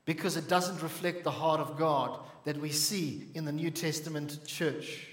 because 0.06 0.38
it 0.38 0.48
doesn't 0.48 0.82
reflect 0.82 1.26
the 1.26 1.32
heart 1.32 1.60
of 1.60 1.78
God 1.78 2.20
that 2.46 2.58
we 2.58 2.72
see 2.72 3.28
in 3.34 3.44
the 3.44 3.52
New 3.52 3.70
Testament 3.70 4.40
church. 4.46 5.08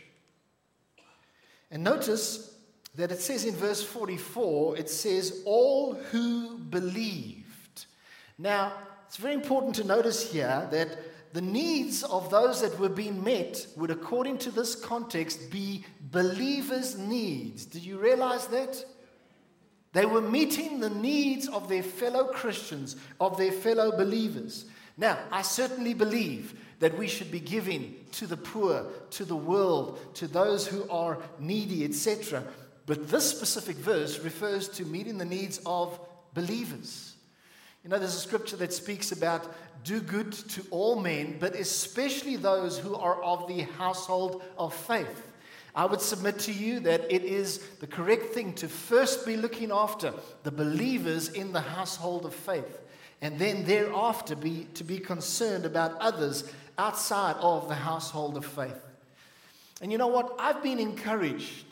And 1.73 1.83
notice 1.83 2.55
that 2.95 3.11
it 3.11 3.21
says 3.21 3.45
in 3.45 3.57
verse 3.57 3.83
44, 3.83 4.79
it 4.79 4.89
says, 4.89 5.43
All 5.45 5.95
who 5.95 6.59
believed. 6.59 7.87
Now, 8.39 8.73
it's 9.09 9.17
very 9.17 9.35
important 9.35 9.75
to 9.77 9.85
notice 9.85 10.31
here 10.31 10.69
that 10.71 10.97
the 11.35 11.43
needs 11.43 12.05
of 12.05 12.31
those 12.31 12.61
that 12.61 12.79
were 12.79 12.88
being 12.88 13.25
met 13.25 13.67
would, 13.76 13.91
according 13.91 14.38
to 14.38 14.53
this 14.53 14.76
context, 14.76 15.50
be 15.50 15.85
believers' 16.00 16.97
needs. 16.97 17.64
Did 17.64 17.83
you 17.83 17.99
realize 17.99 18.47
that? 18.47 18.85
They 19.93 20.07
were 20.07 20.21
meeting 20.21 20.79
the 20.79 20.91
needs 20.91 21.49
of 21.49 21.69
their 21.69 21.83
fellow 21.83 22.26
Christians, 22.29 22.95
of 23.21 23.37
their 23.37 23.50
fellow 23.50 23.91
believers. 23.91 24.67
Now, 24.97 25.19
I 25.33 25.43
certainly 25.43 25.93
believe 25.93 26.57
that 26.79 26.97
we 26.97 27.09
should 27.09 27.33
be 27.33 27.41
giving 27.41 27.97
to 28.12 28.29
the 28.29 28.37
poor, 28.37 28.87
to 29.11 29.25
the 29.25 29.35
world, 29.35 30.14
to 30.14 30.29
those 30.29 30.69
who 30.69 30.88
are 30.88 31.19
needy, 31.41 31.85
etc. 31.85 32.45
But 32.87 33.09
this 33.09 33.29
specific 33.29 33.75
verse 33.75 34.21
refers 34.21 34.69
to 34.69 34.85
meeting 34.85 35.19
the 35.19 35.25
needs 35.25 35.61
of 35.67 35.99
believers. 36.33 37.13
You 37.85 37.91
know, 37.91 37.99
there's 37.99 38.14
a 38.14 38.21
scripture 38.21 38.57
that 38.57 38.73
speaks 38.73 39.12
about 39.12 39.55
do 39.85 40.00
good 40.00 40.33
to 40.33 40.64
all 40.71 40.99
men, 40.99 41.37
but 41.38 41.55
especially 41.55 42.37
those 42.37 42.79
who 42.79 42.95
are 42.95 43.23
of 43.23 43.47
the 43.47 43.61
household 43.61 44.43
of 44.57 44.73
faith. 44.73 45.31
I 45.75 45.85
would 45.85 46.00
submit 46.00 46.38
to 46.41 46.53
you 46.53 46.81
that 46.81 47.12
it 47.12 47.23
is 47.23 47.59
the 47.81 47.87
correct 47.87 48.33
thing 48.33 48.55
to 48.55 48.69
first 48.69 49.26
be 49.26 49.37
looking 49.37 49.71
after 49.71 50.14
the 50.45 50.50
believers 50.50 51.29
in 51.29 51.53
the 51.53 51.61
household 51.61 52.25
of 52.25 52.35
faith, 52.35 52.81
and 53.21 53.38
then 53.38 53.64
thereafter 53.67 54.35
be, 54.35 54.67
to 54.75 54.85
be 54.85 54.99
concerned 54.99 55.67
about 55.67 55.99
others 56.00 56.50
outside 56.79 57.37
of 57.41 57.69
the 57.69 57.75
household 57.75 58.38
of 58.38 58.47
faith. 58.47 58.81
And 59.83 59.93
you 59.93 59.99
know 59.99 60.07
what? 60.07 60.35
I've 60.38 60.62
been 60.62 60.79
encouraged 60.79 61.67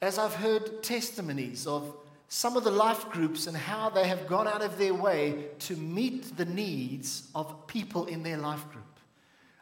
as 0.00 0.16
I've 0.16 0.34
heard 0.34 0.82
testimonies 0.82 1.66
of 1.66 1.94
some 2.32 2.56
of 2.56 2.62
the 2.62 2.70
life 2.70 3.10
groups 3.10 3.48
and 3.48 3.56
how 3.56 3.90
they 3.90 4.06
have 4.06 4.28
gone 4.28 4.46
out 4.46 4.62
of 4.62 4.78
their 4.78 4.94
way 4.94 5.46
to 5.58 5.74
meet 5.74 6.36
the 6.36 6.44
needs 6.44 7.28
of 7.34 7.66
people 7.66 8.06
in 8.06 8.22
their 8.22 8.36
life 8.36 8.70
group. 8.70 8.84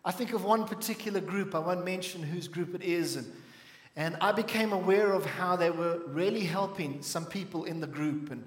I 0.04 0.10
think 0.10 0.34
of 0.34 0.44
one 0.44 0.66
particular 0.66 1.20
group, 1.20 1.54
I 1.54 1.60
won't 1.60 1.82
mention 1.82 2.22
whose 2.22 2.46
group 2.46 2.74
it 2.74 2.82
is, 2.82 3.16
and, 3.16 3.32
and 3.96 4.18
I 4.20 4.32
became 4.32 4.74
aware 4.74 5.14
of 5.14 5.24
how 5.24 5.56
they 5.56 5.70
were 5.70 6.02
really 6.08 6.44
helping 6.44 7.00
some 7.00 7.24
people 7.24 7.64
in 7.64 7.80
the 7.80 7.86
group. 7.86 8.30
And 8.30 8.46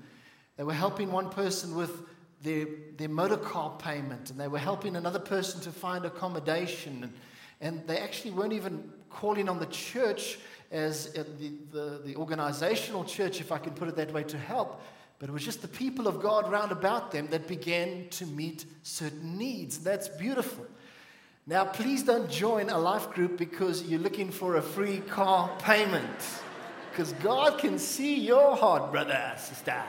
they 0.56 0.64
were 0.64 0.74
helping 0.74 1.12
one 1.12 1.32
person 1.32 1.76
with 1.76 2.04
their, 2.44 2.68
their 2.98 3.10
motor 3.10 3.38
car 3.38 3.76
payment, 3.80 4.30
and 4.30 4.40
they 4.40 4.48
were 4.48 4.60
helping 4.60 4.96
another 4.96 5.20
person 5.20 5.62
to 5.62 5.72
find 5.72 6.06
accommodation. 6.06 7.04
And, 7.04 7.14
and 7.60 7.88
they 7.88 7.98
actually 7.98 8.32
weren't 8.32 8.54
even 8.54 8.92
calling 9.14 9.50
on 9.50 9.60
the 9.60 9.66
church 9.68 10.40
as 10.72 11.14
uh, 11.18 11.24
the, 11.38 11.52
the, 11.72 12.02
the 12.06 12.16
organizational 12.16 13.04
church, 13.04 13.42
if 13.42 13.52
I 13.52 13.58
can 13.58 13.74
put 13.74 13.88
it 13.88 13.96
that 13.98 14.14
way, 14.14 14.24
to 14.24 14.38
help. 14.38 14.82
But 15.20 15.30
it 15.30 15.34
was 15.34 15.44
just 15.44 15.62
the 15.62 15.68
people 15.68 16.08
of 16.08 16.22
God 16.22 16.52
round 16.52 16.72
about 16.72 17.12
them 17.12 17.28
that 17.28 17.48
began 17.48 18.08
to 18.12 18.26
meet 18.26 18.66
certain 18.82 19.38
needs. 19.38 19.78
That's 19.80 20.08
beautiful. 20.08 20.66
Now, 21.46 21.66
please 21.66 22.04
don't 22.04 22.30
join 22.30 22.70
a 22.70 22.78
life 22.78 23.12
group 23.12 23.38
because 23.38 23.84
you're 23.84 24.00
looking 24.00 24.32
for 24.32 24.56
a 24.56 24.62
free 24.62 25.00
car 25.00 25.50
payment. 25.60 26.06
Because 26.90 27.14
God 27.14 27.60
can 27.60 27.78
see 27.78 28.20
your 28.20 28.56
heart, 28.56 28.92
brother, 28.92 29.34
sister. 29.38 29.82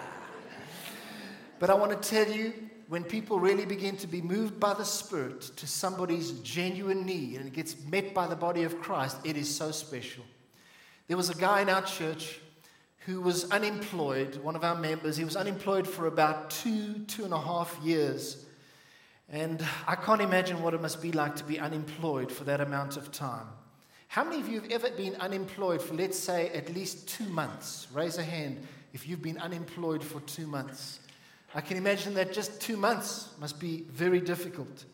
But 1.58 1.70
I 1.70 1.74
want 1.74 2.00
to 2.00 2.08
tell 2.08 2.30
you, 2.30 2.52
when 2.92 3.04
people 3.04 3.40
really 3.40 3.64
begin 3.64 3.96
to 3.96 4.06
be 4.06 4.20
moved 4.20 4.60
by 4.60 4.74
the 4.74 4.84
Spirit 4.84 5.40
to 5.40 5.66
somebody's 5.66 6.32
genuine 6.40 7.06
need 7.06 7.38
and 7.38 7.46
it 7.46 7.54
gets 7.54 7.74
met 7.86 8.12
by 8.12 8.26
the 8.26 8.36
body 8.36 8.64
of 8.64 8.82
Christ, 8.82 9.16
it 9.24 9.34
is 9.34 9.48
so 9.48 9.70
special. 9.70 10.22
There 11.08 11.16
was 11.16 11.30
a 11.30 11.34
guy 11.34 11.62
in 11.62 11.70
our 11.70 11.80
church 11.80 12.38
who 13.06 13.22
was 13.22 13.50
unemployed, 13.50 14.36
one 14.42 14.54
of 14.56 14.62
our 14.62 14.74
members. 14.74 15.16
He 15.16 15.24
was 15.24 15.36
unemployed 15.36 15.88
for 15.88 16.06
about 16.06 16.50
two, 16.50 16.98
two 17.06 17.24
and 17.24 17.32
a 17.32 17.40
half 17.40 17.78
years. 17.82 18.44
And 19.30 19.64
I 19.86 19.94
can't 19.94 20.20
imagine 20.20 20.62
what 20.62 20.74
it 20.74 20.82
must 20.82 21.00
be 21.00 21.12
like 21.12 21.34
to 21.36 21.44
be 21.44 21.58
unemployed 21.58 22.30
for 22.30 22.44
that 22.44 22.60
amount 22.60 22.98
of 22.98 23.10
time. 23.10 23.46
How 24.08 24.22
many 24.22 24.38
of 24.38 24.50
you 24.50 24.60
have 24.60 24.70
ever 24.70 24.90
been 24.90 25.14
unemployed 25.14 25.80
for, 25.80 25.94
let's 25.94 26.18
say, 26.18 26.50
at 26.50 26.74
least 26.74 27.08
two 27.08 27.30
months? 27.30 27.86
Raise 27.94 28.18
a 28.18 28.22
hand 28.22 28.66
if 28.92 29.08
you've 29.08 29.22
been 29.22 29.38
unemployed 29.38 30.04
for 30.04 30.20
two 30.20 30.46
months. 30.46 30.98
I 31.54 31.60
can 31.60 31.76
imagine 31.76 32.14
that 32.14 32.32
just 32.32 32.60
two 32.60 32.76
months 32.76 33.28
must 33.38 33.60
be 33.60 33.84
very 33.90 34.20
difficult. 34.20 34.84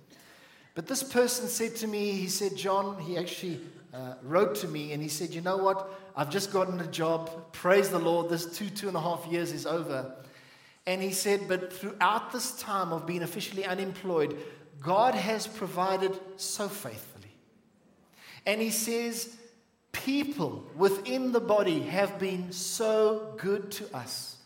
But 0.74 0.86
this 0.86 1.02
person 1.02 1.48
said 1.48 1.76
to 1.76 1.86
me, 1.86 2.12
he 2.12 2.28
said, 2.28 2.56
John, 2.56 3.00
he 3.00 3.16
actually 3.16 3.60
uh, 3.92 4.14
wrote 4.22 4.54
to 4.56 4.68
me 4.68 4.92
and 4.92 5.02
he 5.02 5.08
said, 5.08 5.30
You 5.30 5.40
know 5.40 5.56
what? 5.56 5.88
I've 6.16 6.30
just 6.30 6.52
gotten 6.52 6.80
a 6.80 6.86
job. 6.86 7.52
Praise 7.52 7.90
the 7.90 7.98
Lord. 7.98 8.28
This 8.28 8.46
two, 8.46 8.70
two 8.70 8.88
and 8.88 8.96
a 8.96 9.00
half 9.00 9.26
years 9.26 9.52
is 9.52 9.66
over. 9.66 10.14
And 10.86 11.02
he 11.02 11.12
said, 11.12 11.48
But 11.48 11.72
throughout 11.72 12.32
this 12.32 12.52
time 12.60 12.92
of 12.92 13.06
being 13.06 13.22
officially 13.22 13.64
unemployed, 13.64 14.36
God 14.80 15.14
has 15.14 15.46
provided 15.46 16.18
so 16.36 16.68
faithfully. 16.68 17.32
And 18.46 18.60
he 18.60 18.70
says, 18.70 19.36
People 19.92 20.64
within 20.76 21.32
the 21.32 21.40
body 21.40 21.80
have 21.80 22.18
been 22.18 22.52
so 22.52 23.34
good 23.36 23.70
to 23.72 23.96
us. 23.96 24.37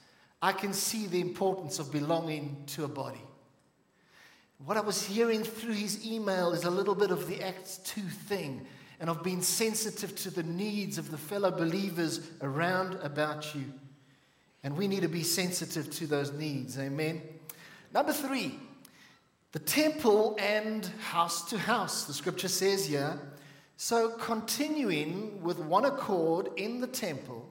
I 0.42 0.52
can 0.52 0.72
see 0.72 1.06
the 1.06 1.20
importance 1.20 1.78
of 1.78 1.92
belonging 1.92 2.64
to 2.68 2.84
a 2.84 2.88
body. 2.88 3.22
What 4.64 4.76
I 4.76 4.80
was 4.80 5.02
hearing 5.02 5.44
through 5.44 5.74
his 5.74 6.04
email 6.04 6.52
is 6.52 6.64
a 6.64 6.70
little 6.70 6.94
bit 6.94 7.10
of 7.10 7.28
the 7.28 7.40
Acts 7.40 7.78
2 7.78 8.00
thing 8.00 8.66
and 9.00 9.08
of 9.08 9.22
being 9.22 9.42
sensitive 9.42 10.14
to 10.16 10.30
the 10.30 10.42
needs 10.42 10.98
of 10.98 11.10
the 11.10 11.18
fellow 11.18 11.50
believers 11.50 12.28
around 12.40 12.94
about 13.02 13.54
you. 13.54 13.64
And 14.62 14.76
we 14.76 14.86
need 14.86 15.02
to 15.02 15.08
be 15.08 15.22
sensitive 15.22 15.90
to 15.92 16.06
those 16.06 16.32
needs. 16.32 16.78
Amen. 16.78 17.22
Number 17.92 18.12
three, 18.12 18.58
the 19.52 19.58
temple 19.58 20.36
and 20.38 20.86
house 21.00 21.48
to 21.50 21.58
house. 21.58 22.04
The 22.04 22.14
scripture 22.14 22.48
says 22.48 22.86
here 22.86 23.18
so 23.76 24.10
continuing 24.10 25.42
with 25.42 25.58
one 25.58 25.84
accord 25.84 26.50
in 26.56 26.80
the 26.80 26.86
temple 26.86 27.41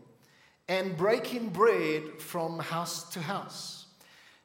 and 0.68 0.96
breaking 0.98 1.50
bread 1.50 2.04
from 2.20 2.60
house 2.60 3.10
to 3.12 3.20
house. 3.22 3.86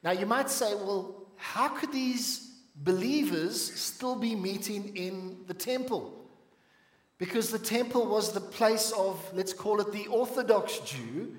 Now 0.02 0.12
you 0.12 0.26
might 0.26 0.50
say, 0.50 0.74
well, 0.74 1.26
how 1.36 1.68
could 1.68 1.92
these 1.92 2.52
believers 2.76 3.60
still 3.60 4.16
be 4.16 4.34
meeting 4.34 4.96
in 4.96 5.44
the 5.46 5.54
temple? 5.54 6.12
Because 7.18 7.50
the 7.50 7.58
temple 7.58 8.06
was 8.06 8.32
the 8.32 8.40
place 8.40 8.92
of, 8.92 9.18
let's 9.32 9.52
call 9.52 9.80
it 9.80 9.92
the 9.92 10.06
Orthodox 10.08 10.78
Jew, 10.80 11.36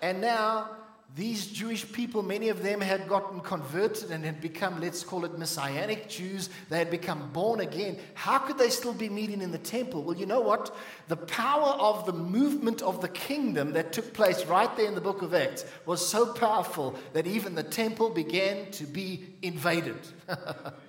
and 0.00 0.20
now 0.20 0.70
these 1.16 1.46
Jewish 1.46 1.90
people, 1.90 2.22
many 2.22 2.48
of 2.50 2.62
them 2.62 2.80
had 2.80 3.08
gotten 3.08 3.40
converted 3.40 4.10
and 4.10 4.24
had 4.24 4.40
become, 4.40 4.80
let's 4.80 5.02
call 5.02 5.24
it 5.24 5.38
Messianic 5.38 6.08
Jews. 6.08 6.50
They 6.68 6.78
had 6.78 6.90
become 6.90 7.30
born 7.32 7.60
again. 7.60 7.98
How 8.14 8.38
could 8.38 8.58
they 8.58 8.68
still 8.68 8.92
be 8.92 9.08
meeting 9.08 9.40
in 9.40 9.50
the 9.50 9.58
temple? 9.58 10.02
Well, 10.02 10.16
you 10.16 10.26
know 10.26 10.42
what? 10.42 10.74
The 11.08 11.16
power 11.16 11.70
of 11.70 12.04
the 12.06 12.12
movement 12.12 12.82
of 12.82 13.00
the 13.00 13.08
kingdom 13.08 13.72
that 13.72 13.92
took 13.92 14.12
place 14.12 14.44
right 14.44 14.74
there 14.76 14.86
in 14.86 14.94
the 14.94 15.00
book 15.00 15.22
of 15.22 15.34
Acts 15.34 15.64
was 15.86 16.06
so 16.06 16.32
powerful 16.34 16.94
that 17.14 17.26
even 17.26 17.54
the 17.54 17.62
temple 17.62 18.10
began 18.10 18.70
to 18.72 18.84
be 18.84 19.24
invaded. 19.42 19.96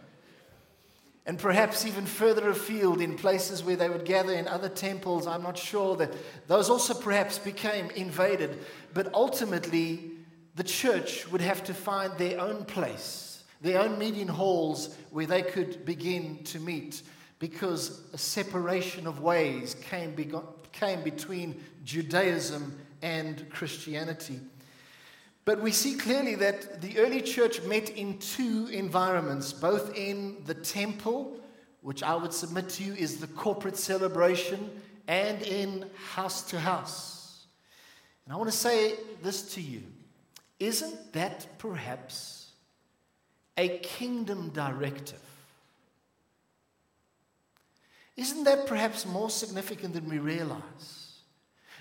and 1.30 1.38
perhaps 1.38 1.86
even 1.86 2.08
further 2.08 2.50
afield 2.50 3.00
in 3.00 3.16
places 3.16 3.64
where 3.64 3.76
they 3.76 3.88
would 3.88 4.04
gather 4.04 4.34
in 4.34 4.48
other 4.48 4.68
temples. 4.68 5.28
I'm 5.28 5.44
not 5.44 5.60
sure 5.60 5.96
that 5.98 6.12
those 6.48 6.72
also 6.72 6.96
perhaps 6.96 7.38
became 7.38 7.92
invaded. 7.92 8.58
But 8.96 9.14
ultimately, 9.14 10.10
the 10.56 10.64
church 10.64 11.32
would 11.32 11.42
have 11.42 11.64
to 11.66 11.74
find 11.76 12.18
their 12.18 12.42
own 12.42 12.66
place, 12.66 13.44
their 13.62 13.80
own 13.80 14.00
meeting 14.00 14.28
halls 14.28 14.98
where 15.12 15.28
they 15.28 15.44
could 15.44 15.86
begin 15.86 16.44
to 16.46 16.60
meet 16.60 17.04
because 17.38 18.02
a 18.12 18.18
separation 18.18 19.06
of 19.06 19.20
ways 19.20 19.76
came, 19.76 20.16
came 20.72 21.04
between 21.04 21.64
Judaism 21.84 22.76
and 23.04 23.48
Christianity. 23.52 24.40
But 25.50 25.62
we 25.62 25.72
see 25.72 25.96
clearly 25.96 26.36
that 26.36 26.80
the 26.80 27.00
early 27.00 27.24
church 27.24 27.64
met 27.64 27.90
in 27.90 28.20
two 28.20 28.70
environments, 28.72 29.52
both 29.52 29.98
in 29.98 30.44
the 30.46 30.54
temple, 30.54 31.40
which 31.82 32.04
I 32.04 32.14
would 32.14 32.34
submit 32.34 32.70
to 32.70 32.84
you 32.84 32.94
is 32.94 33.18
the 33.18 33.26
corporate 33.26 33.76
celebration, 33.76 34.70
and 35.08 35.42
in 35.42 35.90
house 36.14 36.44
to 36.52 36.60
house. 36.60 37.48
And 38.26 38.34
I 38.36 38.38
want 38.38 38.52
to 38.52 38.56
say 38.56 38.94
this 39.24 39.56
to 39.56 39.62
you 39.62 39.82
Isn't 40.60 41.14
that 41.14 41.58
perhaps 41.58 42.52
a 43.58 43.80
kingdom 43.80 44.50
directive? 44.50 45.24
Isn't 48.18 48.44
that 48.44 48.68
perhaps 48.68 49.04
more 49.04 49.32
significant 49.32 49.96
than 49.96 50.08
we 50.08 50.20
realize? 50.20 51.09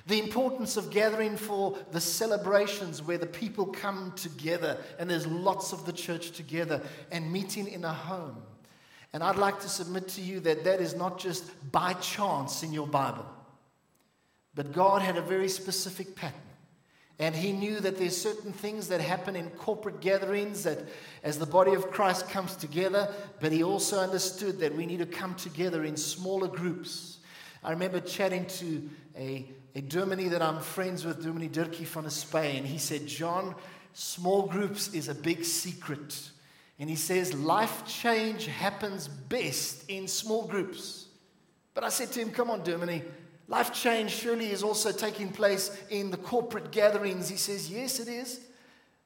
The 0.09 0.19
importance 0.19 0.79
of 0.79 0.91
gathering 0.91 1.37
for 1.37 1.77
the 1.93 2.01
celebrations 2.01 3.03
where 3.03 3.19
the 3.19 3.27
people 3.27 3.67
come 3.67 4.13
together 4.17 4.79
and 4.99 5.09
there's 5.09 5.27
lots 5.27 5.73
of 5.73 5.85
the 5.85 5.93
church 5.93 6.31
together 6.31 6.81
and 7.13 7.31
meeting 7.31 7.69
in 7.69 7.85
a 7.85 7.93
home. 7.93 8.43
And 9.13 9.23
I'd 9.23 9.37
like 9.37 9.61
to 9.61 9.69
submit 9.69 10.09
to 10.09 10.23
you 10.23 10.41
that 10.41 10.65
that 10.65 10.81
is 10.81 10.95
not 10.97 11.19
just 11.19 11.51
by 11.71 11.93
chance 11.95 12.63
in 12.63 12.73
your 12.73 12.87
Bible, 12.87 13.27
but 14.55 14.73
God 14.73 15.03
had 15.03 15.19
a 15.19 15.23
very 15.23 15.49
specific 15.49 16.17
pattern. 16.17 16.41
And 17.19 17.35
he 17.35 17.53
knew 17.53 17.81
that 17.81 17.99
there's 17.99 18.17
certain 18.17 18.53
things 18.53 18.89
that 18.89 19.03
happen 19.03 19.37
in 19.37 19.51
corporate 19.51 20.01
gatherings 20.01 20.63
that 20.63 20.79
as 21.23 21.39
the 21.39 21.47
body 21.47 21.75
of 21.75 21.91
Christ 21.91 22.31
comes 22.31 22.57
together, 22.57 23.13
but 23.41 23.53
he 23.53 23.63
also 23.63 23.99
understood 23.99 24.59
that 24.61 24.75
we 24.75 24.87
need 24.87 25.01
to 25.01 25.07
come 25.07 25.35
together 25.35 25.85
in 25.85 25.97
smaller 25.99 26.49
groups. 26.49 27.19
I 27.63 27.73
remember 27.73 28.01
chatting 28.01 28.47
to 28.47 28.89
a 29.17 29.51
a 29.79 29.81
Germany 29.81 30.27
that 30.27 30.43
I'm 30.43 30.59
friends 30.59 31.05
with, 31.05 31.23
Germany 31.23 31.49
Dirkie 31.49 31.87
from 31.87 32.11
Spain. 32.11 32.65
He 32.65 32.79
said, 32.79 33.07
John, 33.07 33.55
small 33.93 34.49
groups 34.49 34.93
is 34.93 35.07
a 35.07 35.15
big 35.15 35.45
secret. 35.45 36.31
And 36.81 36.91
he 36.91 36.97
says, 36.97 37.33
life 37.33 37.85
change 37.87 38.47
happens 38.47 39.07
best 39.07 39.89
in 39.89 40.09
small 40.09 40.49
groups. 40.49 41.07
But 41.75 41.85
I 41.85 41.91
said 41.91 42.11
to 42.13 42.21
him, 42.21 42.33
come 42.33 42.51
on, 42.51 42.65
Germany, 42.65 43.05
life 43.47 43.73
change 43.73 44.11
surely 44.11 44.51
is 44.51 44.65
also 44.65 44.91
taking 44.91 45.31
place 45.31 45.71
in 45.91 46.11
the 46.11 46.17
corporate 46.17 46.73
gatherings. 46.73 47.29
He 47.29 47.37
says, 47.37 47.71
yes, 47.71 48.01
it 48.01 48.09
is. 48.09 48.41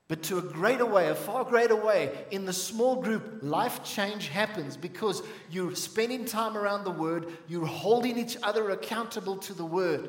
But 0.09 0.23
to 0.25 0.39
a 0.39 0.43
greater 0.43 0.87
way, 0.87 1.11
a 1.11 1.15
far 1.15 1.45
greater 1.45 1.77
way, 1.77 2.25
in 2.31 2.47
the 2.47 2.53
small 2.55 2.97
group, 2.97 3.41
life 3.43 3.85
change 3.85 4.29
happens 4.29 4.79
because 4.79 5.23
you're 5.51 5.75
spending 5.75 6.25
time 6.25 6.57
around 6.57 6.85
the 6.85 6.91
Word, 6.91 7.31
you're 7.47 7.67
holding 7.67 8.19
each 8.19 8.39
other 8.43 8.71
accountable 8.71 9.37
to 9.37 9.53
the 9.53 9.67
Word. 9.67 10.09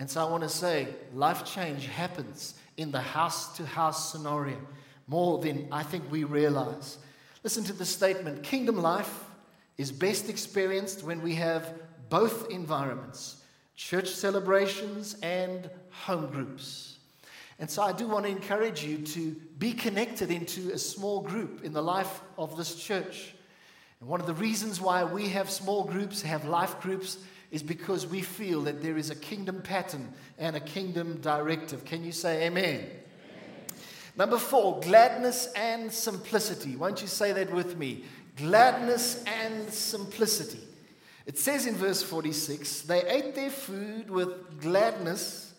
And 0.00 0.08
so 0.08 0.26
I 0.26 0.30
want 0.30 0.42
to 0.44 0.48
say 0.48 0.88
life 1.12 1.44
change 1.44 1.86
happens 1.86 2.54
in 2.78 2.90
the 2.90 3.02
house 3.02 3.54
to 3.58 3.66
house 3.66 4.10
scenario 4.10 4.56
more 5.06 5.38
than 5.40 5.68
I 5.70 5.82
think 5.82 6.10
we 6.10 6.24
realize. 6.24 6.96
Listen 7.44 7.64
to 7.64 7.74
the 7.74 7.84
statement 7.84 8.42
Kingdom 8.42 8.80
life 8.80 9.26
is 9.76 9.92
best 9.92 10.30
experienced 10.30 11.04
when 11.04 11.20
we 11.20 11.34
have 11.34 11.74
both 12.08 12.50
environments 12.50 13.42
church 13.76 14.08
celebrations 14.08 15.16
and 15.22 15.68
home 15.90 16.28
groups. 16.28 16.96
And 17.58 17.70
so 17.70 17.82
I 17.82 17.92
do 17.92 18.08
want 18.08 18.24
to 18.24 18.30
encourage 18.30 18.82
you 18.82 18.98
to 18.98 19.36
be 19.58 19.74
connected 19.74 20.30
into 20.30 20.70
a 20.72 20.78
small 20.78 21.20
group 21.20 21.62
in 21.62 21.74
the 21.74 21.82
life 21.82 22.22
of 22.38 22.56
this 22.56 22.74
church. 22.74 23.34
And 24.00 24.08
one 24.08 24.22
of 24.22 24.26
the 24.26 24.32
reasons 24.32 24.80
why 24.80 25.04
we 25.04 25.28
have 25.28 25.50
small 25.50 25.84
groups, 25.84 26.22
have 26.22 26.46
life 26.46 26.80
groups, 26.80 27.18
is 27.50 27.62
because 27.62 28.06
we 28.06 28.22
feel 28.22 28.62
that 28.62 28.82
there 28.82 28.96
is 28.96 29.10
a 29.10 29.14
kingdom 29.14 29.60
pattern 29.62 30.12
and 30.38 30.56
a 30.56 30.60
kingdom 30.60 31.20
directive. 31.20 31.84
Can 31.84 32.04
you 32.04 32.12
say 32.12 32.46
amen? 32.46 32.64
amen? 32.64 32.90
Number 34.16 34.38
four, 34.38 34.80
gladness 34.80 35.52
and 35.56 35.92
simplicity. 35.92 36.76
Won't 36.76 37.02
you 37.02 37.08
say 37.08 37.32
that 37.32 37.52
with 37.52 37.76
me? 37.76 38.04
Gladness 38.36 39.24
and 39.26 39.68
simplicity. 39.72 40.60
It 41.26 41.38
says 41.38 41.66
in 41.66 41.74
verse 41.74 42.02
46 42.02 42.82
they 42.82 43.02
ate 43.06 43.34
their 43.34 43.50
food 43.50 44.10
with 44.10 44.60
gladness 44.60 45.52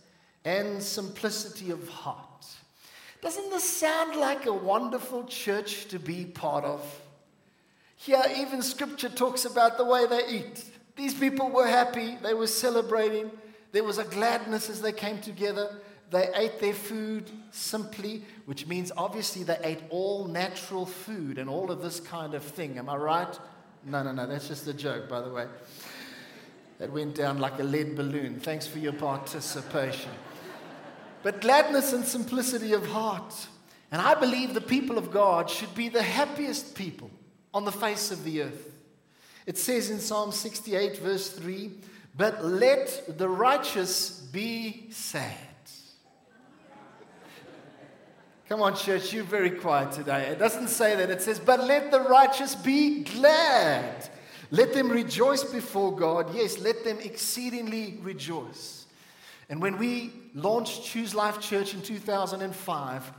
and 0.43 0.81
simplicity 0.81 1.71
of 1.71 1.87
heart. 1.89 2.45
Doesn't 3.21 3.51
this 3.51 3.69
sound 3.69 4.15
like 4.15 4.47
a 4.47 4.53
wonderful 4.53 5.25
church 5.25 5.87
to 5.89 5.99
be 5.99 6.25
part 6.25 6.63
of? 6.65 7.01
Here, 7.95 8.23
even 8.35 8.63
scripture 8.63 9.09
talks 9.09 9.45
about 9.45 9.77
the 9.77 9.85
way 9.85 10.07
they 10.07 10.27
eat. 10.27 10.65
These 10.95 11.13
people 11.13 11.49
were 11.49 11.67
happy, 11.67 12.17
they 12.21 12.33
were 12.33 12.47
celebrating. 12.47 13.31
There 13.71 13.83
was 13.83 13.97
a 13.97 14.03
gladness 14.03 14.69
as 14.69 14.81
they 14.81 14.91
came 14.91 15.19
together. 15.19 15.79
They 16.09 16.29
ate 16.35 16.59
their 16.59 16.73
food 16.73 17.31
simply, 17.51 18.25
which 18.45 18.67
means 18.67 18.91
obviously 18.97 19.43
they 19.43 19.57
ate 19.63 19.79
all 19.89 20.25
natural 20.25 20.85
food 20.85 21.37
and 21.37 21.49
all 21.49 21.71
of 21.71 21.81
this 21.81 22.01
kind 22.01 22.33
of 22.33 22.43
thing. 22.43 22.77
Am 22.77 22.89
I 22.89 22.97
right? 22.97 23.39
No, 23.85 24.03
no, 24.03 24.11
no, 24.11 24.27
that's 24.27 24.49
just 24.49 24.67
a 24.67 24.73
joke, 24.73 25.07
by 25.07 25.21
the 25.21 25.31
way. 25.31 25.47
That 26.79 26.91
went 26.91 27.15
down 27.15 27.37
like 27.37 27.59
a 27.59 27.63
lead 27.63 27.95
balloon. 27.95 28.39
Thanks 28.41 28.67
for 28.67 28.79
your 28.79 28.93
participation. 28.93 30.11
But 31.23 31.39
gladness 31.39 31.93
and 31.93 32.03
simplicity 32.03 32.73
of 32.73 32.85
heart. 32.87 33.47
And 33.91 34.01
I 34.01 34.15
believe 34.15 34.53
the 34.53 34.61
people 34.61 34.97
of 34.97 35.11
God 35.11 35.49
should 35.49 35.73
be 35.75 35.87
the 35.87 36.03
happiest 36.03 36.75
people 36.75 37.11
on 37.53 37.65
the 37.65 37.71
face 37.71 38.11
of 38.11 38.23
the 38.23 38.41
earth. 38.41 38.70
It 39.51 39.57
says 39.57 39.89
in 39.89 39.99
Psalm 39.99 40.31
68, 40.31 40.99
verse 40.99 41.29
3 41.29 41.71
but 42.15 42.45
let 42.45 43.17
the 43.17 43.27
righteous 43.27 44.11
be 44.31 44.87
sad. 44.91 45.35
Come 48.47 48.61
on, 48.61 48.77
church, 48.77 49.11
you're 49.11 49.25
very 49.25 49.49
quiet 49.49 49.91
today. 49.91 50.27
It 50.27 50.39
doesn't 50.39 50.69
say 50.69 50.95
that. 50.95 51.09
It 51.09 51.21
says, 51.21 51.37
but 51.37 51.65
let 51.65 51.91
the 51.91 51.99
righteous 51.99 52.55
be 52.55 53.03
glad. 53.03 54.09
Let 54.51 54.73
them 54.73 54.89
rejoice 54.89 55.43
before 55.43 55.97
God. 55.97 56.33
Yes, 56.33 56.57
let 56.57 56.85
them 56.85 56.99
exceedingly 57.01 57.99
rejoice. 58.01 58.85
And 59.49 59.61
when 59.61 59.77
we 59.77 60.13
launched 60.33 60.85
Choose 60.85 61.13
Life 61.13 61.41
Church 61.41 61.73
in 61.73 61.81
2005, 61.81 63.11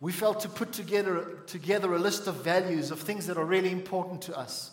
we 0.00 0.10
felt 0.10 0.40
to 0.40 0.48
put 0.48 0.72
together, 0.72 1.38
together 1.46 1.94
a 1.94 1.98
list 2.00 2.26
of 2.26 2.34
values 2.42 2.90
of 2.90 2.98
things 2.98 3.28
that 3.28 3.38
are 3.38 3.44
really 3.44 3.70
important 3.70 4.22
to 4.22 4.36
us. 4.36 4.72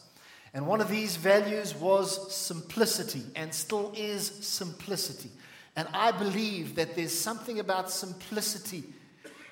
And 0.54 0.68
one 0.68 0.82
of 0.82 0.90
these 0.90 1.16
values 1.16 1.74
was 1.74 2.32
simplicity, 2.34 3.24
and 3.36 3.54
still 3.54 3.92
is 3.96 4.28
simplicity. 4.28 5.32
And 5.76 5.88
I 5.94 6.12
believe 6.12 6.76
that 6.76 6.96
there's 6.96 7.18
something 7.18 7.60
about 7.60 7.90
simplicity 7.90 8.84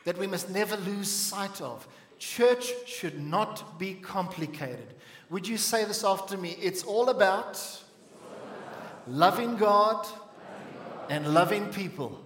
that 0.06 0.18
we 0.18 0.28
must 0.28 0.50
never 0.50 0.78
lose 0.78 1.10
sight 1.10 1.60
of. 1.62 1.88
Church 2.20 2.72
should 2.86 3.20
not 3.20 3.80
be 3.80 3.96
complicated. 3.96 4.94
Would 5.32 5.48
you 5.48 5.58
say 5.58 5.86
this 5.86 6.04
after 6.04 6.38
me? 6.38 6.56
It's 6.62 6.84
all 6.84 7.10
about 7.10 7.60
loving 9.08 9.56
God 9.56 10.06
and 11.10 11.34
loving 11.34 11.68
people. 11.70 12.22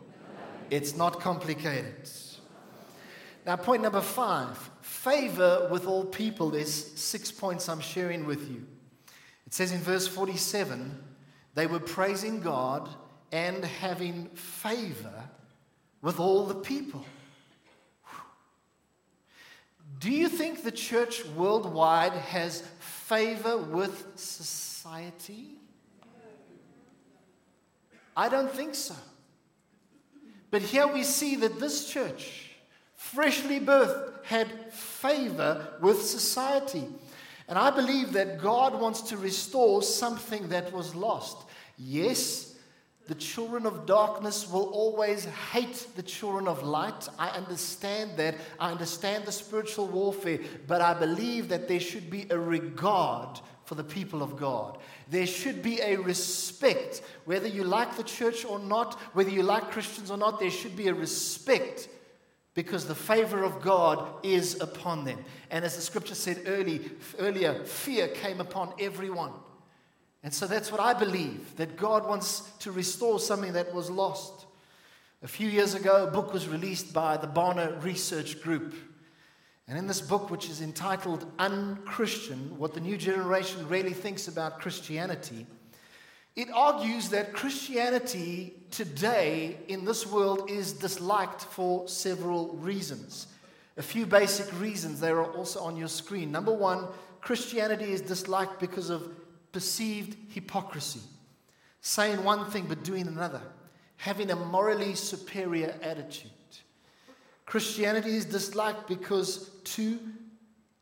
It's 0.69 0.97
not 0.97 1.21
complicated. 1.21 2.09
Now, 3.45 3.55
point 3.55 3.83
number 3.83 4.01
five 4.01 4.57
favor 4.81 5.67
with 5.71 5.85
all 5.85 6.03
people. 6.03 6.49
There's 6.49 6.73
six 6.73 7.31
points 7.31 7.69
I'm 7.69 7.79
sharing 7.79 8.25
with 8.25 8.49
you. 8.49 8.65
It 9.45 9.53
says 9.53 9.71
in 9.71 9.79
verse 9.79 10.07
47 10.07 11.03
they 11.53 11.67
were 11.67 11.79
praising 11.79 12.41
God 12.41 12.89
and 13.31 13.63
having 13.63 14.27
favor 14.29 15.29
with 16.01 16.19
all 16.19 16.45
the 16.45 16.55
people. 16.55 17.05
Do 19.99 20.11
you 20.11 20.27
think 20.27 20.63
the 20.63 20.71
church 20.71 21.25
worldwide 21.25 22.13
has 22.13 22.61
favor 22.79 23.57
with 23.57 24.05
society? 24.15 25.55
I 28.17 28.29
don't 28.29 28.51
think 28.51 28.75
so. 28.75 28.95
But 30.51 30.61
here 30.61 30.87
we 30.87 31.03
see 31.03 31.35
that 31.37 31.59
this 31.59 31.89
church, 31.89 32.54
freshly 33.13 33.59
birthed, 33.59 34.23
had 34.23 34.73
favor 34.73 35.67
with 35.79 36.01
society. 36.01 36.85
And 37.47 37.57
I 37.57 37.69
believe 37.69 38.13
that 38.13 38.41
God 38.41 38.79
wants 38.79 39.01
to 39.03 39.17
restore 39.17 39.83
something 39.83 40.49
that 40.49 40.73
was 40.73 40.95
lost. 40.95 41.37
Yes, 41.77 42.55
the 43.07 43.13
children 43.13 43.67
of 43.67 43.85
darkness 43.85 44.49
will 44.49 44.69
always 44.69 45.25
hate 45.51 45.85
the 45.95 46.01
children 46.01 46.47
of 46.47 46.63
light. 46.63 47.07
I 47.19 47.29
understand 47.29 48.17
that. 48.17 48.35
I 48.59 48.71
understand 48.71 49.25
the 49.25 49.31
spiritual 49.31 49.85
warfare. 49.87 50.39
But 50.65 50.81
I 50.81 50.95
believe 50.95 51.49
that 51.49 51.67
there 51.67 51.79
should 51.79 52.09
be 52.09 52.25
a 52.31 52.39
regard 52.39 53.39
for 53.65 53.75
the 53.75 53.83
people 53.83 54.23
of 54.23 54.37
God. 54.37 54.79
There 55.11 55.27
should 55.27 55.61
be 55.61 55.79
a 55.81 55.97
respect. 55.97 57.03
Whether 57.25 57.47
you 57.47 57.63
like 57.63 57.95
the 57.95 58.03
church 58.03 58.45
or 58.45 58.57
not, 58.57 58.95
whether 59.13 59.29
you 59.29 59.43
like 59.43 59.69
Christians 59.69 60.09
or 60.09 60.17
not, 60.17 60.39
there 60.39 60.49
should 60.49 60.75
be 60.75 60.87
a 60.87 60.93
respect 60.93 61.89
because 62.55 62.85
the 62.85 62.95
favor 62.95 63.43
of 63.43 63.61
God 63.61 64.07
is 64.23 64.59
upon 64.61 65.03
them. 65.03 65.23
And 65.51 65.63
as 65.63 65.75
the 65.75 65.81
scripture 65.81 66.15
said 66.15 66.41
early, 66.47 66.89
earlier, 67.19 67.63
fear 67.65 68.07
came 68.07 68.41
upon 68.41 68.73
everyone. 68.79 69.33
And 70.23 70.33
so 70.33 70.47
that's 70.47 70.71
what 70.71 70.81
I 70.81 70.93
believe 70.93 71.55
that 71.57 71.77
God 71.77 72.07
wants 72.07 72.49
to 72.59 72.71
restore 72.71 73.19
something 73.19 73.53
that 73.53 73.75
was 73.75 73.91
lost. 73.91 74.45
A 75.21 75.27
few 75.27 75.49
years 75.49 75.75
ago, 75.75 76.07
a 76.07 76.11
book 76.11 76.33
was 76.33 76.47
released 76.47 76.93
by 76.93 77.17
the 77.17 77.27
Barna 77.27 77.83
Research 77.83 78.41
Group. 78.41 78.73
And 79.67 79.77
in 79.77 79.87
this 79.87 80.01
book, 80.01 80.29
which 80.29 80.49
is 80.49 80.61
entitled 80.61 81.29
Unchristian 81.37 82.57
What 82.57 82.73
the 82.73 82.79
New 82.79 82.97
Generation 82.97 83.67
Really 83.67 83.93
Thinks 83.93 84.27
About 84.27 84.59
Christianity, 84.61 85.45
it 86.35 86.49
argues 86.53 87.09
that 87.09 87.33
Christianity 87.33 88.53
today 88.69 89.57
in 89.67 89.85
this 89.85 90.05
world 90.05 90.49
is 90.49 90.73
disliked 90.73 91.41
for 91.41 91.87
several 91.87 92.49
reasons. 92.55 93.27
A 93.77 93.81
few 93.81 94.05
basic 94.05 94.59
reasons, 94.59 94.99
they 94.99 95.09
are 95.09 95.23
also 95.23 95.61
on 95.61 95.77
your 95.77 95.87
screen. 95.87 96.31
Number 96.31 96.53
one, 96.53 96.87
Christianity 97.21 97.91
is 97.91 98.01
disliked 98.01 98.59
because 98.59 98.89
of 98.89 99.09
perceived 99.51 100.17
hypocrisy, 100.33 100.99
saying 101.79 102.23
one 102.23 102.49
thing 102.51 102.65
but 102.67 102.83
doing 102.83 103.07
another, 103.07 103.41
having 103.97 104.29
a 104.31 104.35
morally 104.35 104.93
superior 104.93 105.73
attitude. 105.81 106.31
Christianity 107.45 108.15
is 108.15 108.25
disliked 108.25 108.87
because 108.87 109.49
too, 109.63 109.99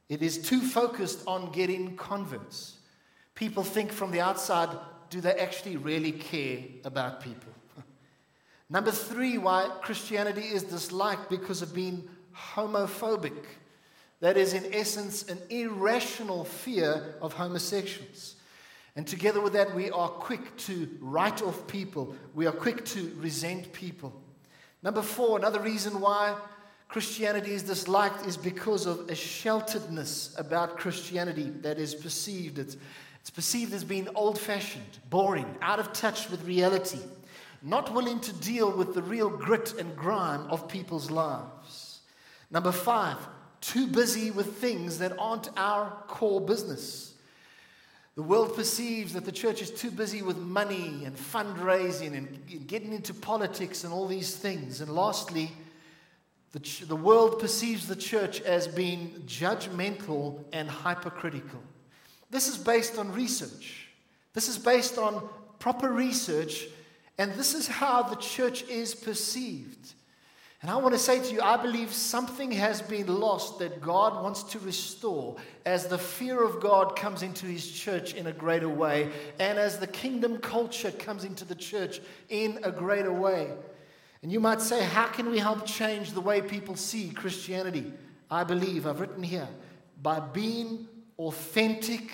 it 0.10 0.24
is 0.24 0.40
too 0.40 0.62
focused 0.62 1.24
on 1.28 1.52
getting 1.52 1.96
converts. 1.96 2.78
People 3.36 3.64
think 3.64 3.92
from 3.92 4.12
the 4.12 4.22
outside, 4.22 4.70
do 5.14 5.22
they 5.22 5.34
actually 5.34 5.78
really 5.78 6.12
care 6.12 6.58
about 6.86 7.22
people? 7.22 7.54
Number 8.72 8.90
three, 8.90 9.38
why 9.38 9.70
Christianity 9.84 10.42
is 10.42 10.64
disliked 10.64 11.30
because 11.30 11.62
of 11.62 11.72
being 11.72 12.10
homophobic. 12.36 13.46
That 14.22 14.38
is, 14.38 14.56
in 14.56 14.74
essence, 14.74 15.30
an 15.30 15.38
irrational 15.52 16.46
fear 16.46 17.14
of 17.22 17.34
homosexuals. 17.34 18.38
And 18.96 19.06
together 19.06 19.40
with 19.40 19.54
that, 19.54 19.76
we 19.76 19.92
are 19.92 20.10
quick 20.10 20.58
to 20.58 20.90
write 21.00 21.44
off 21.44 21.68
people, 21.68 22.16
we 22.34 22.48
are 22.48 22.52
quick 22.52 22.84
to 22.86 23.16
resent 23.20 23.72
people. 23.72 24.20
Number 24.82 25.04
four, 25.04 25.38
another 25.38 25.60
reason 25.60 26.02
why 26.02 26.36
Christianity 26.88 27.54
is 27.54 27.62
disliked 27.62 28.26
is 28.26 28.36
because 28.36 28.88
of 28.88 29.02
a 29.02 29.14
shelteredness 29.14 30.40
about 30.40 30.80
Christianity 30.80 31.52
that 31.62 31.78
is 31.78 31.94
perceived. 31.94 32.58
It's 32.58 32.78
it's 33.24 33.30
perceived 33.30 33.74
as 33.74 33.86
being 33.86 34.10
old 34.16 34.38
fashioned, 34.38 35.00
boring, 35.10 35.56
out 35.62 35.80
of 35.80 35.94
touch 35.94 36.30
with 36.30 36.44
reality, 36.46 37.00
not 37.62 37.94
willing 37.94 38.20
to 38.20 38.34
deal 38.34 38.70
with 38.70 38.94
the 38.94 39.02
real 39.02 39.30
grit 39.30 39.76
and 39.80 39.96
grime 39.96 40.46
of 40.50 40.68
people's 40.68 41.10
lives. 41.10 42.02
Number 42.52 42.74
five, 42.74 43.16
too 43.62 43.88
busy 43.88 44.30
with 44.30 44.58
things 44.58 44.98
that 44.98 45.18
aren't 45.18 45.48
our 45.56 45.90
core 46.08 46.42
business. 46.42 47.14
The 48.16 48.24
world 48.24 48.58
perceives 48.58 49.14
that 49.14 49.24
the 49.24 49.32
church 49.32 49.62
is 49.62 49.72
too 49.72 49.90
busy 49.90 50.22
with 50.22 50.36
money 50.38 51.06
and 51.06 51.16
fundraising 51.16 52.18
and 52.18 52.68
getting 52.68 52.92
into 52.92 53.14
politics 53.14 53.86
and 53.86 53.94
all 53.94 54.06
these 54.06 54.36
things. 54.36 54.82
And 54.82 54.94
lastly, 54.94 55.50
the, 56.52 56.60
ch- 56.60 56.82
the 56.82 56.96
world 56.98 57.40
perceives 57.40 57.88
the 57.88 57.96
church 57.96 58.42
as 58.42 58.68
being 58.68 59.24
judgmental 59.26 60.44
and 60.52 60.70
hypercritical. 60.70 61.64
This 62.34 62.48
is 62.48 62.58
based 62.58 62.98
on 62.98 63.14
research. 63.14 63.88
This 64.34 64.50
is 64.50 64.58
based 64.58 64.98
on 64.98 65.22
proper 65.60 65.92
research, 65.92 66.66
and 67.20 67.32
this 67.36 67.54
is 67.54 67.68
how 67.68 68.02
the 68.02 68.16
church 68.16 68.64
is 68.64 68.96
perceived. 68.96 69.94
And 70.64 70.72
I 70.72 70.78
want 70.78 70.96
to 70.96 71.00
say 71.00 71.20
to 71.20 71.32
you, 71.32 71.42
I 71.42 71.58
believe 71.58 71.94
something 71.94 72.52
has 72.52 72.82
been 72.82 73.06
lost 73.06 73.60
that 73.60 73.82
God 73.82 74.24
wants 74.24 74.42
to 74.44 74.60
restore 74.60 75.36
as 75.66 75.86
the 75.86 75.98
fear 76.00 76.42
of 76.44 76.60
God 76.60 76.96
comes 76.96 77.22
into 77.22 77.46
his 77.46 77.70
church 77.70 78.16
in 78.16 78.26
a 78.26 78.32
greater 78.32 78.70
way, 78.70 79.12
and 79.40 79.60
as 79.60 79.78
the 79.78 79.86
kingdom 79.86 80.40
culture 80.40 80.90
comes 80.90 81.26
into 81.26 81.46
the 81.46 81.54
church 81.54 82.02
in 82.30 82.60
a 82.64 82.72
greater 82.72 83.14
way. 83.14 83.52
And 84.24 84.32
you 84.32 84.40
might 84.40 84.62
say, 84.62 84.84
How 84.84 85.06
can 85.06 85.30
we 85.30 85.38
help 85.38 85.68
change 85.68 86.14
the 86.14 86.22
way 86.22 86.42
people 86.42 86.76
see 86.78 87.12
Christianity? 87.12 87.94
I 88.32 88.44
believe, 88.44 88.88
I've 88.88 89.02
written 89.02 89.22
here, 89.22 89.50
by 90.02 90.20
being 90.20 90.88
authentic, 91.20 92.12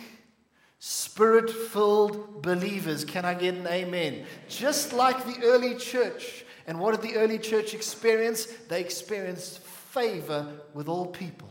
spirit 0.79 1.49
filled 1.49 2.41
believers. 2.41 3.03
Can 3.05 3.25
I 3.25 3.33
get 3.33 3.55
an 3.55 3.67
amen? 3.67 4.25
Just 4.47 4.93
like 4.93 5.25
the 5.25 5.43
early 5.43 5.75
church. 5.75 6.45
And 6.65 6.79
what 6.79 6.99
did 6.99 7.09
the 7.09 7.17
early 7.17 7.37
church 7.37 7.73
experience? 7.73 8.45
They 8.45 8.81
experienced 8.81 9.59
favor 9.59 10.47
with 10.73 10.87
all 10.87 11.07
people. 11.07 11.49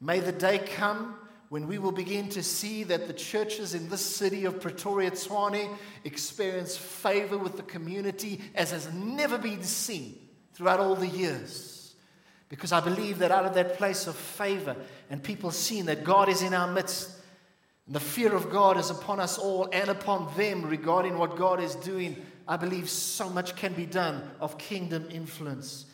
May 0.00 0.20
the 0.20 0.32
day 0.32 0.58
come 0.58 1.16
when 1.48 1.66
we 1.66 1.78
will 1.78 1.92
begin 1.92 2.28
to 2.30 2.42
see 2.42 2.84
that 2.84 3.06
the 3.06 3.12
churches 3.12 3.74
in 3.74 3.88
this 3.88 4.04
city 4.04 4.44
of 4.44 4.60
Pretoria, 4.60 5.10
Tshwane, 5.10 5.76
experience 6.04 6.76
favor 6.76 7.38
with 7.38 7.56
the 7.56 7.62
community 7.62 8.40
as 8.54 8.70
has 8.70 8.92
never 8.92 9.38
been 9.38 9.62
seen 9.62 10.18
throughout 10.52 10.80
all 10.80 10.94
the 10.94 11.06
years. 11.06 11.94
Because 12.48 12.72
I 12.72 12.80
believe 12.80 13.18
that 13.18 13.30
out 13.30 13.44
of 13.44 13.54
that 13.54 13.76
place 13.76 14.06
of 14.06 14.16
favor 14.16 14.76
and 15.10 15.22
people 15.22 15.50
seeing 15.50 15.86
that 15.86 16.04
God 16.04 16.28
is 16.28 16.42
in 16.42 16.54
our 16.54 16.70
midst, 16.70 17.17
the 17.88 18.00
fear 18.00 18.34
of 18.34 18.50
God 18.50 18.76
is 18.76 18.90
upon 18.90 19.18
us 19.18 19.38
all 19.38 19.68
and 19.72 19.88
upon 19.88 20.34
them 20.36 20.62
regarding 20.62 21.16
what 21.16 21.36
God 21.36 21.60
is 21.60 21.74
doing, 21.76 22.16
I 22.46 22.56
believe 22.56 22.88
so 22.88 23.30
much 23.30 23.56
can 23.56 23.72
be 23.72 23.86
done 23.86 24.30
of 24.40 24.58
kingdom 24.58 25.08
influence. 25.10 25.86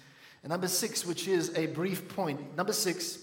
And 0.42 0.50
number 0.50 0.68
six, 0.68 1.06
which 1.06 1.28
is 1.28 1.56
a 1.56 1.66
brief 1.66 2.08
point. 2.08 2.56
Number 2.56 2.72
six, 2.72 3.18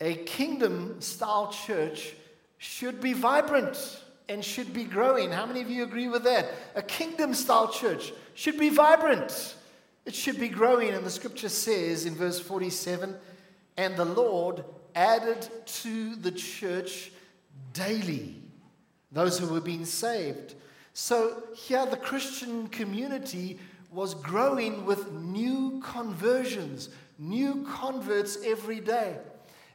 a 0.00 0.14
kingdom 0.14 1.00
style 1.00 1.52
church 1.52 2.14
should 2.58 3.00
be 3.00 3.12
vibrant. 3.12 4.02
and 4.30 4.44
should 4.44 4.74
be 4.74 4.84
growing. 4.84 5.30
How 5.30 5.46
many 5.46 5.62
of 5.62 5.70
you 5.70 5.82
agree 5.84 6.08
with 6.08 6.24
that? 6.24 6.50
A 6.74 6.82
kingdom 6.82 7.32
style 7.32 7.68
church 7.68 8.12
should 8.34 8.58
be 8.58 8.68
vibrant, 8.68 9.54
it 10.04 10.14
should 10.14 10.38
be 10.38 10.50
growing. 10.50 10.90
And 10.90 11.04
the 11.04 11.10
scripture 11.10 11.48
says 11.48 12.04
in 12.04 12.14
verse 12.14 12.38
47 12.38 13.16
and 13.78 13.96
the 13.96 14.04
Lord 14.04 14.64
added 14.94 15.48
to 15.66 16.16
the 16.16 16.32
church 16.32 17.10
daily 17.78 18.38
those 19.12 19.38
who 19.38 19.46
were 19.48 19.60
being 19.60 19.84
saved. 19.84 20.54
So 20.92 21.42
here 21.54 21.86
the 21.86 21.96
Christian 21.96 22.68
community 22.68 23.58
was 23.90 24.14
growing 24.14 24.84
with 24.84 25.12
new 25.12 25.80
conversions, 25.82 26.90
new 27.18 27.66
converts 27.70 28.38
every 28.44 28.80
day. 28.80 29.16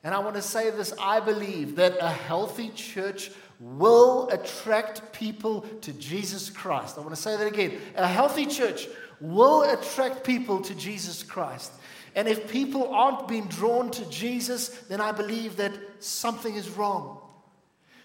And 0.04 0.13
I 0.13 0.20
want 0.20 0.36
to 0.36 0.42
say 0.42 0.70
this 0.70 0.94
I 1.00 1.20
believe 1.20 1.78
that 1.78 1.98
a 2.00 2.10
healthy 2.10 2.70
church 2.76 3.32
will 3.60 4.30
attract 4.30 5.13
people 5.13 5.62
to 5.82 5.94
Jesus 5.94 6.50
Christ. 6.50 6.98
I 6.98 7.02
want 7.02 7.16
to 7.16 7.22
say 7.22 7.38
that 7.38 7.48
again. 7.48 7.80
A 7.96 8.08
healthy 8.08 8.46
church 8.46 8.88
will 9.22 9.63
attract 9.63 10.26
people 10.26 10.60
to 10.62 10.76
Jesus 10.76 11.24
Christ. 11.24 11.72
And 12.16 12.28
if 12.28 12.52
people 12.52 12.94
aren't 12.94 13.28
being 13.28 13.46
drawn 13.46 13.89
to 13.92 14.06
Jesus, 14.10 14.68
then 14.89 15.00
I 15.00 15.13
believe 15.13 15.56
that 15.58 15.72
something 16.00 16.56
is 16.56 16.70
wrong. 16.70 17.23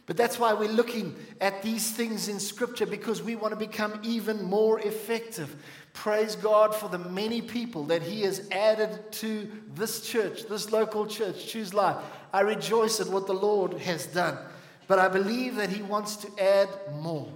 But 0.09 0.16
that's 0.16 0.38
why 0.38 0.55
we're 0.55 0.73
looking 0.73 1.14
at 1.38 1.62
these 1.62 1.90
things 1.90 2.29
in 2.29 2.40
Scripture 2.40 2.87
because 2.87 3.23
we 3.23 3.37
want 3.37 3.53
to 3.53 3.59
become 3.59 4.01
even 4.03 4.42
more 4.42 4.81
effective. 4.81 5.55
Praise 5.92 6.35
God 6.35 6.75
for 6.75 6.88
the 6.88 6.99
many 6.99 7.42
people 7.42 7.85
that 7.85 8.03
He 8.03 8.23
has 8.23 8.49
added 8.51 9.12
to 9.12 9.47
this 9.75 10.01
church, 10.01 10.49
this 10.49 10.73
local 10.73 11.07
church, 11.07 11.47
Choose 11.47 11.75
Life. 11.75 11.97
I 12.33 12.40
rejoice 12.40 13.01
at 13.01 13.09
what 13.09 13.27
the 13.27 13.35
Lord 13.35 13.75
has 13.75 14.07
done. 14.07 14.38
But 14.87 14.99
I 14.99 15.09
believe 15.09 15.57
that 15.57 15.68
He 15.68 15.83
wants 15.83 16.16
to 16.16 16.42
add 16.42 16.71
more. 16.94 17.29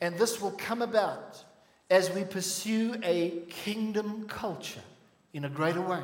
And 0.00 0.16
this 0.16 0.40
will 0.40 0.52
come 0.52 0.80
about 0.80 1.44
as 1.90 2.10
we 2.10 2.24
pursue 2.24 2.96
a 3.02 3.42
kingdom 3.50 4.26
culture 4.28 4.80
in 5.34 5.44
a 5.44 5.50
greater 5.50 5.82
way. 5.82 6.02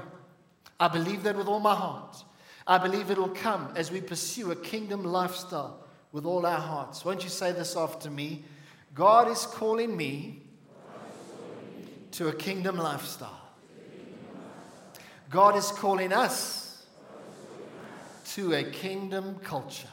I 0.79 0.89
believe 0.89 1.23
that 1.23 1.35
with 1.35 1.49
all 1.49 1.61
my 1.61 1.75
heart. 1.75 2.23
I 2.67 2.77
believe 2.77 3.11
it 3.11 3.17
will 3.17 3.29
come 3.29 3.73
as 3.75 3.91
we 3.91 4.03
pursue 4.03 4.51
a 4.51 4.57
kingdom 4.57 5.03
lifestyle 5.03 5.81
with 6.15 6.25
all 6.25 6.47
our 6.47 6.61
hearts. 6.61 7.05
Won't 7.05 7.25
you 7.25 7.29
say 7.29 7.51
this 7.51 7.77
after 7.77 8.09
me? 8.09 8.45
God 8.95 9.29
is 9.29 9.45
calling 9.47 9.97
me 9.97 10.43
to 12.13 12.29
a 12.29 12.33
kingdom 12.33 12.79
lifestyle. 12.79 13.51
God 15.29 15.57
is 15.57 15.73
calling 15.73 16.13
us 16.13 16.87
to 18.27 18.55
a 18.55 18.63
kingdom 18.63 19.41
culture. 19.43 19.89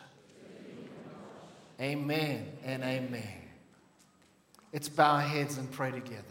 Amen 1.82 2.46
and 2.64 2.84
amen. 2.84 3.42
Let's 4.72 4.90
bow 4.90 5.16
our 5.16 5.22
heads 5.22 5.58
and 5.58 5.72
pray 5.72 5.90
together. 5.90 6.22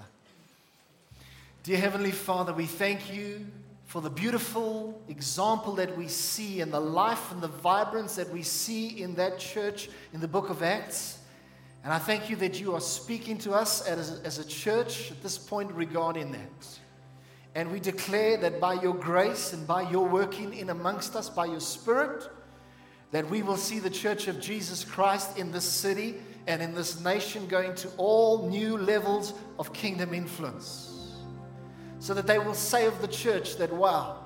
Dear 1.64 1.78
Heavenly 1.78 2.12
Father, 2.12 2.52
we 2.52 2.66
thank 2.66 3.12
you 3.12 3.44
for 3.90 4.00
the 4.00 4.08
beautiful 4.08 5.02
example 5.08 5.72
that 5.72 5.98
we 5.98 6.06
see 6.06 6.60
and 6.60 6.72
the 6.72 6.78
life 6.78 7.32
and 7.32 7.42
the 7.42 7.48
vibrance 7.48 8.14
that 8.14 8.30
we 8.30 8.40
see 8.40 9.02
in 9.02 9.16
that 9.16 9.36
church 9.36 9.90
in 10.12 10.20
the 10.20 10.28
book 10.28 10.48
of 10.48 10.62
Acts. 10.62 11.18
And 11.82 11.92
I 11.92 11.98
thank 11.98 12.30
you 12.30 12.36
that 12.36 12.60
you 12.60 12.72
are 12.76 12.80
speaking 12.80 13.36
to 13.38 13.50
us 13.50 13.84
as 13.88 14.20
a, 14.20 14.24
as 14.24 14.38
a 14.38 14.46
church 14.46 15.10
at 15.10 15.20
this 15.24 15.36
point 15.36 15.72
regarding 15.72 16.30
that. 16.30 16.78
And 17.56 17.72
we 17.72 17.80
declare 17.80 18.36
that 18.36 18.60
by 18.60 18.74
your 18.74 18.94
grace 18.94 19.52
and 19.52 19.66
by 19.66 19.90
your 19.90 20.06
working 20.06 20.54
in 20.54 20.70
amongst 20.70 21.16
us, 21.16 21.28
by 21.28 21.46
your 21.46 21.58
Spirit, 21.58 22.30
that 23.10 23.28
we 23.28 23.42
will 23.42 23.56
see 23.56 23.80
the 23.80 23.90
church 23.90 24.28
of 24.28 24.40
Jesus 24.40 24.84
Christ 24.84 25.36
in 25.36 25.50
this 25.50 25.64
city 25.64 26.14
and 26.46 26.62
in 26.62 26.76
this 26.76 27.00
nation 27.00 27.48
going 27.48 27.74
to 27.74 27.88
all 27.96 28.48
new 28.48 28.78
levels 28.78 29.34
of 29.58 29.72
kingdom 29.72 30.14
influence. 30.14 30.89
So 32.00 32.12
that 32.14 32.26
they 32.26 32.38
will 32.38 32.54
say 32.54 32.86
of 32.86 33.00
the 33.00 33.08
church 33.08 33.56
that, 33.56 33.72
wow, 33.72 34.24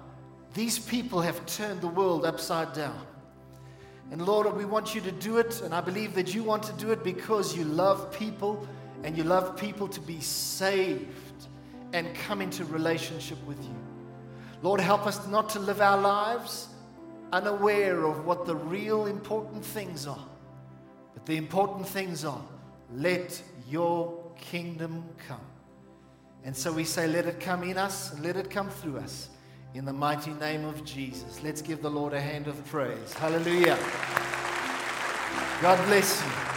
these 0.54 0.78
people 0.78 1.20
have 1.20 1.44
turned 1.44 1.82
the 1.82 1.88
world 1.88 2.24
upside 2.24 2.72
down. 2.72 3.06
And 4.10 4.24
Lord, 4.24 4.50
we 4.56 4.64
want 4.64 4.94
you 4.94 5.00
to 5.02 5.12
do 5.12 5.38
it, 5.38 5.60
and 5.60 5.74
I 5.74 5.80
believe 5.80 6.14
that 6.14 6.34
you 6.34 6.42
want 6.42 6.62
to 6.62 6.72
do 6.74 6.92
it 6.92 7.04
because 7.04 7.56
you 7.56 7.64
love 7.64 8.16
people 8.16 8.66
and 9.02 9.18
you 9.18 9.24
love 9.24 9.56
people 9.56 9.88
to 9.88 10.00
be 10.00 10.20
saved 10.20 11.08
and 11.92 12.14
come 12.14 12.40
into 12.40 12.64
relationship 12.64 13.38
with 13.46 13.62
you. 13.62 13.74
Lord, 14.62 14.80
help 14.80 15.06
us 15.06 15.26
not 15.26 15.50
to 15.50 15.58
live 15.58 15.80
our 15.80 16.00
lives 16.00 16.68
unaware 17.32 18.04
of 18.04 18.24
what 18.24 18.46
the 18.46 18.54
real 18.54 19.06
important 19.06 19.64
things 19.64 20.06
are. 20.06 20.26
But 21.14 21.26
the 21.26 21.36
important 21.36 21.86
things 21.86 22.24
are 22.24 22.42
let 22.92 23.42
your 23.68 24.32
kingdom 24.38 25.04
come. 25.26 25.40
And 26.44 26.54
so 26.54 26.70
we 26.72 26.84
say, 26.84 27.06
let 27.06 27.26
it 27.26 27.40
come 27.40 27.62
in 27.62 27.78
us 27.78 28.12
and 28.12 28.22
let 28.22 28.36
it 28.36 28.50
come 28.50 28.68
through 28.68 28.98
us. 28.98 29.30
In 29.72 29.84
the 29.84 29.92
mighty 29.92 30.32
name 30.34 30.64
of 30.64 30.84
Jesus. 30.84 31.42
Let's 31.42 31.62
give 31.62 31.82
the 31.82 31.90
Lord 31.90 32.12
a 32.12 32.20
hand 32.20 32.46
of 32.46 32.64
praise. 32.66 33.12
Hallelujah. 33.14 33.78
God 35.60 35.84
bless 35.86 36.22
you. 36.22 36.53